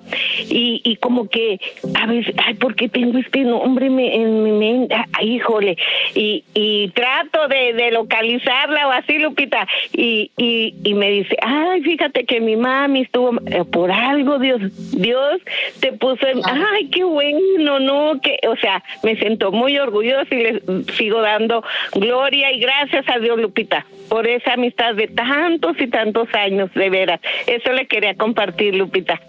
[0.49, 1.59] y, y como que
[1.99, 4.95] a veces, ay, ¿por qué tengo este nombre en mi mente?
[5.21, 5.77] híjole,
[6.13, 11.81] y, y trato de, de localizarla o así, Lupita, y, y, y me dice, ay,
[11.81, 14.61] fíjate que mi mami estuvo, eh, por algo Dios,
[14.91, 15.41] Dios
[15.79, 20.43] te puso en, ay, qué bueno, no, que, o sea, me siento muy orgullosa y
[20.43, 20.61] le
[20.93, 21.63] sigo dando
[21.93, 26.89] gloria y gracias a Dios, Lupita, por esa amistad de tantos y tantos años, de
[26.89, 27.19] veras.
[27.45, 29.19] Eso le quería compartir, Lupita.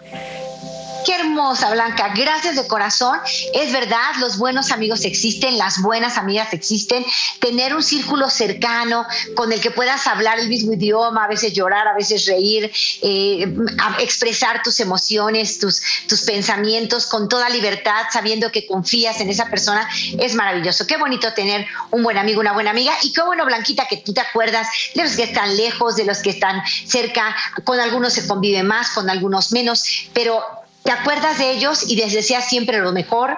[1.05, 2.13] Qué hermosa, Blanca.
[2.15, 3.19] Gracias de corazón.
[3.53, 7.05] Es verdad, los buenos amigos existen, las buenas amigas existen.
[7.39, 11.87] Tener un círculo cercano con el que puedas hablar el mismo idioma, a veces llorar,
[11.87, 12.71] a veces reír,
[13.01, 13.55] eh,
[13.99, 19.87] expresar tus emociones, tus, tus pensamientos con toda libertad, sabiendo que confías en esa persona,
[20.19, 20.87] es maravilloso.
[20.87, 22.93] Qué bonito tener un buen amigo, una buena amiga.
[23.03, 26.19] Y qué bueno, Blanquita, que tú te acuerdas de los que están lejos, de los
[26.19, 27.35] que están cerca.
[27.63, 29.83] Con algunos se convive más, con algunos menos,
[30.13, 30.43] pero
[30.87, 33.37] te acuerdas de ellos y les deseas siempre lo mejor.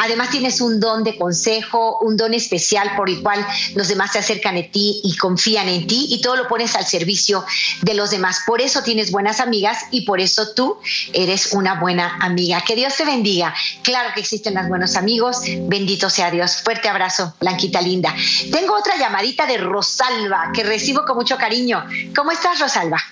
[0.00, 4.20] Además tienes un don de consejo, un don especial por el cual los demás se
[4.20, 7.44] acercan a ti y confían en ti y todo lo pones al servicio
[7.82, 8.42] de los demás.
[8.46, 10.78] Por eso tienes buenas amigas y por eso tú
[11.12, 12.62] eres una buena amiga.
[12.64, 13.52] Que Dios te bendiga.
[13.82, 15.38] Claro que existen los buenos amigos.
[15.62, 16.62] Bendito sea Dios.
[16.62, 18.14] Fuerte abrazo, Blanquita linda.
[18.52, 21.84] Tengo otra llamadita de Rosalba que recibo con mucho cariño.
[22.14, 23.02] ¿Cómo estás, Rosalba?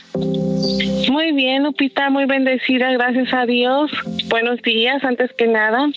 [1.12, 3.90] Muy bien, Lupita, muy bendecida, gracias a Dios.
[4.30, 5.88] Buenos días, antes que nada.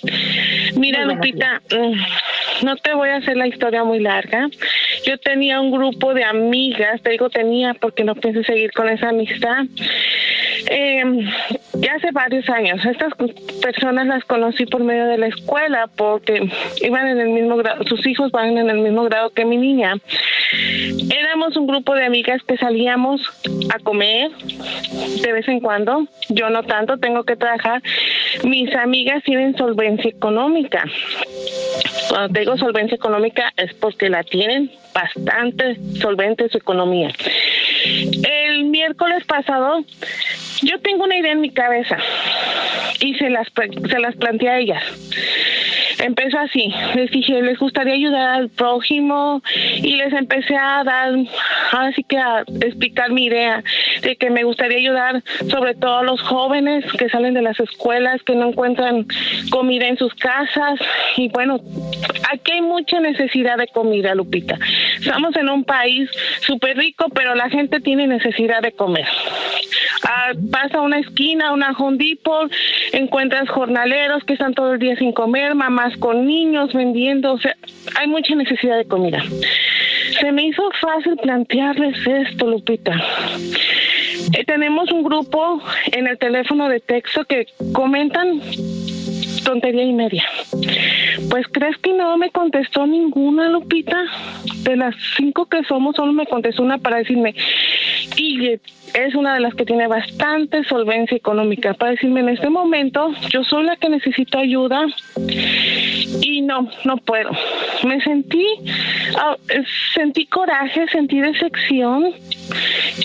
[0.75, 4.49] Mira, Lupita, mm, no te voy a hacer la historia muy larga.
[5.05, 9.07] Yo tenía un grupo de amigas, te digo tenía porque no pienso seguir con esa
[9.07, 9.63] amistad.
[10.69, 11.03] Eh,
[11.75, 12.83] ya hace varios años.
[12.85, 13.13] Estas
[13.61, 16.49] personas las conocí por medio de la escuela porque
[16.81, 19.95] iban en el mismo grado, sus hijos van en el mismo grado que mi niña.
[21.15, 23.21] Éramos un grupo de amigas que salíamos
[23.73, 24.31] a comer
[25.21, 26.07] de vez en cuando.
[26.29, 27.81] Yo no tanto, tengo que trabajar.
[28.43, 30.83] Mis amigas tienen solvencia económica.
[32.09, 37.11] Cuando digo solvencia económica es porque la tienen bastante solvente su economía.
[37.85, 39.83] El miércoles pasado
[40.61, 41.97] yo tengo una idea en mi cabeza
[42.99, 43.47] y se las,
[43.89, 44.83] se las planteé a ellas.
[45.99, 49.41] Empezó así, les dije, les gustaría ayudar al prójimo
[49.77, 51.13] y les empecé a dar,
[51.71, 53.63] así que a explicar mi idea
[54.01, 58.21] de que me gustaría ayudar sobre todo a los jóvenes que salen de las escuelas,
[58.23, 59.05] que no encuentran
[59.49, 60.79] comida en sus casas
[61.17, 61.59] y bueno,
[62.31, 64.57] aquí hay mucha necesidad de comida, Lupita.
[64.99, 66.09] Estamos en un país
[66.41, 69.07] súper rico, pero la gente tiene necesidad de comer.
[70.03, 72.51] Ah, pasa una esquina, una Home Depot,
[72.91, 75.55] encuentras jornaleros que están todo el día sin comer,
[75.97, 77.55] con niños vendiendo, o sea,
[77.99, 79.23] hay mucha necesidad de comida.
[80.19, 82.93] Se me hizo fácil plantearles esto, Lupita.
[84.33, 85.61] Eh, tenemos un grupo
[85.91, 88.41] en el teléfono de texto que comentan
[89.43, 90.23] tontería y media.
[91.29, 94.03] Pues crees que no me contestó ninguna, Lupita.
[94.63, 97.35] De las cinco que somos, solo me contestó una para decirme,
[98.17, 98.59] y
[98.93, 103.43] es una de las que tiene bastante solvencia económica para decirme en este momento yo
[103.43, 104.85] soy la que necesito ayuda
[106.21, 107.31] y no, no puedo.
[107.83, 108.45] Me sentí,
[109.17, 109.35] ah,
[109.93, 112.13] sentí coraje, sentí decepción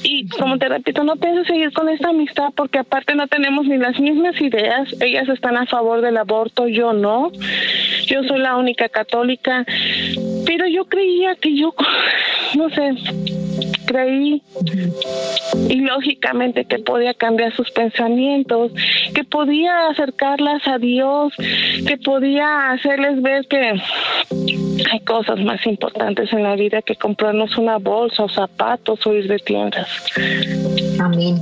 [0.02, 3.78] y como te repito, no pienso seguir con esta amistad porque aparte no tenemos ni
[3.78, 4.88] las mismas ideas.
[5.00, 7.32] Ellas están a favor del aborto, yo no.
[8.06, 9.66] Yo soy la única católica
[10.46, 11.74] pero yo creía que yo,
[12.56, 12.92] no sé,
[13.90, 14.42] creí
[15.68, 18.72] y lógicamente que podía cambiar sus pensamientos,
[19.14, 21.32] que podía acercarlas a Dios,
[21.86, 23.80] que podía hacerles ver que
[24.90, 29.26] hay cosas más importantes en la vida que comprarnos una bolsa o zapatos o ir
[29.28, 29.88] de tiendas.
[31.00, 31.36] Amén.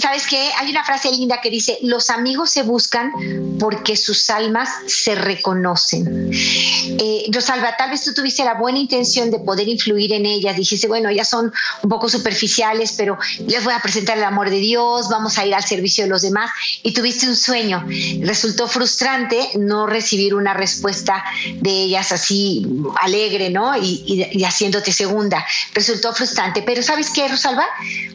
[0.00, 0.50] ¿Sabes qué?
[0.58, 3.12] Hay una frase linda que dice, los amigos se buscan
[3.58, 6.30] porque sus almas se reconocen.
[6.32, 10.88] Eh, Rosalba, tal vez tú tuviste la buena intención de poder influir en ellas, dijiste,
[10.88, 11.52] bueno, ellas son
[11.82, 15.54] un poco superficiales, pero les voy a presentar el amor de Dios, vamos a ir
[15.54, 16.50] al servicio de los demás,
[16.82, 17.84] y tuviste un sueño.
[18.20, 21.24] Resultó frustrante no recibir una respuesta
[21.60, 22.66] de ellas así
[23.00, 23.76] alegre, ¿no?
[23.76, 25.44] Y, y haciéndote segunda.
[25.74, 27.66] Resultó frustrante, pero ¿sabes qué, Rosalba?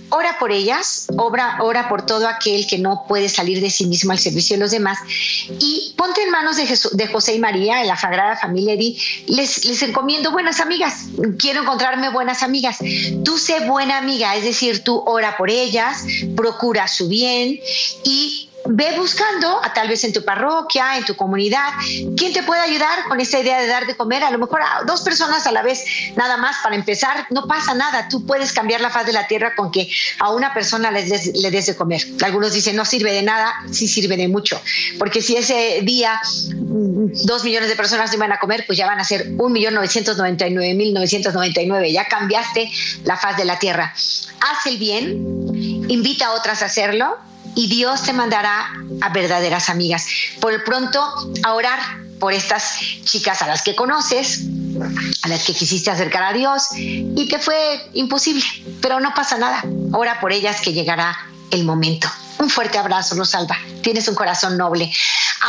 [0.09, 4.11] Ora por ellas, obra, ora por todo aquel que no puede salir de sí mismo
[4.11, 4.99] al servicio de los demás
[5.59, 9.81] y ponte en manos de, José y María, en la Sagrada Familia, y les, les
[9.81, 11.05] encomiendo buenas amigas,
[11.39, 12.77] quiero encontrarme buenas amigas.
[13.23, 16.03] Tú sé buena amiga, es decir, tú ora por ellas,
[16.35, 17.59] procura su bien
[18.03, 21.69] y ve buscando, a tal vez en tu parroquia, en tu comunidad,
[22.17, 24.83] quién te puede ayudar con esa idea de dar de comer, a lo mejor a
[24.85, 25.83] dos personas a la vez,
[26.15, 29.55] nada más para empezar, no pasa nada, tú puedes cambiar la faz de la tierra
[29.55, 29.89] con que
[30.19, 32.01] a una persona le des, le des de comer.
[32.23, 34.61] Algunos dicen, no sirve de nada, sí sirve de mucho,
[34.99, 36.19] porque si ese día
[36.55, 39.51] mm, dos millones de personas no iban a comer, pues ya van a ser un
[39.51, 42.69] millón novecientos noventa y nueve mil novecientos noventa y nueve, ya cambiaste
[43.03, 43.93] la faz de la tierra.
[44.39, 45.09] Haz el bien,
[45.89, 47.17] invita a otras a hacerlo,
[47.57, 48.69] y Dios te mandará
[49.01, 50.05] a verdaderas amigas.
[50.39, 51.03] Por el pronto,
[51.43, 51.79] a orar
[52.19, 54.43] por estas chicas a las que conoces,
[55.23, 58.43] a las que quisiste acercar a Dios y que fue imposible,
[58.79, 59.63] pero no pasa nada.
[59.91, 61.17] Ora por ellas que llegará
[61.49, 62.07] el momento.
[62.39, 63.57] Un fuerte abrazo, Rosalba.
[63.81, 64.91] Tienes un corazón noble.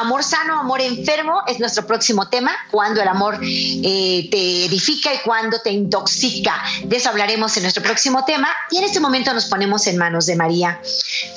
[0.00, 5.18] Amor sano, amor enfermo es nuestro próximo tema, cuando el amor eh, te edifica y
[5.18, 6.62] cuando te intoxica.
[6.84, 10.26] De eso hablaremos en nuestro próximo tema y en este momento nos ponemos en manos
[10.26, 10.80] de María.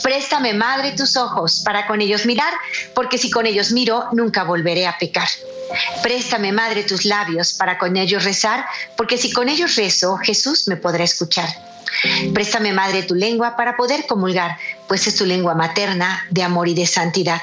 [0.04, 2.54] Préstame, Madre, tus ojos para con ellos mirar,
[2.94, 5.28] porque si con ellos miro, nunca volveré a pecar.
[6.04, 10.78] Préstame, Madre, tus labios para con ellos rezar, porque si con ellos rezo, Jesús me
[10.78, 11.71] podrá escuchar.
[12.34, 16.74] Préstame, Madre, tu lengua para poder comulgar, pues es tu lengua materna de amor y
[16.74, 17.42] de santidad.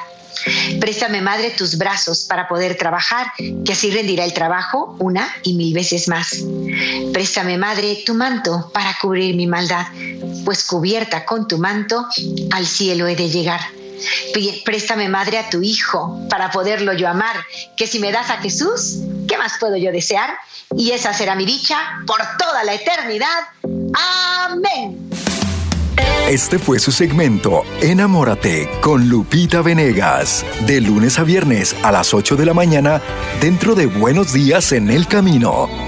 [0.80, 5.74] Préstame, Madre, tus brazos para poder trabajar, que así rendirá el trabajo una y mil
[5.74, 6.44] veces más.
[7.12, 9.86] Préstame, Madre, tu manto para cubrir mi maldad,
[10.44, 12.07] pues cubierta con tu manto
[12.53, 13.61] al cielo he de llegar.
[14.64, 17.36] Préstame, Madre, a tu Hijo para poderlo yo amar,
[17.76, 20.30] que si me das a Jesús, ¿qué más puedo yo desear?
[20.76, 23.49] Y esa será mi dicha por toda la eternidad.
[23.94, 25.09] Amén.
[26.28, 32.36] Este fue su segmento Enamórate con Lupita Venegas, de lunes a viernes a las 8
[32.36, 33.01] de la mañana
[33.40, 35.88] dentro de Buenos Días en el Camino.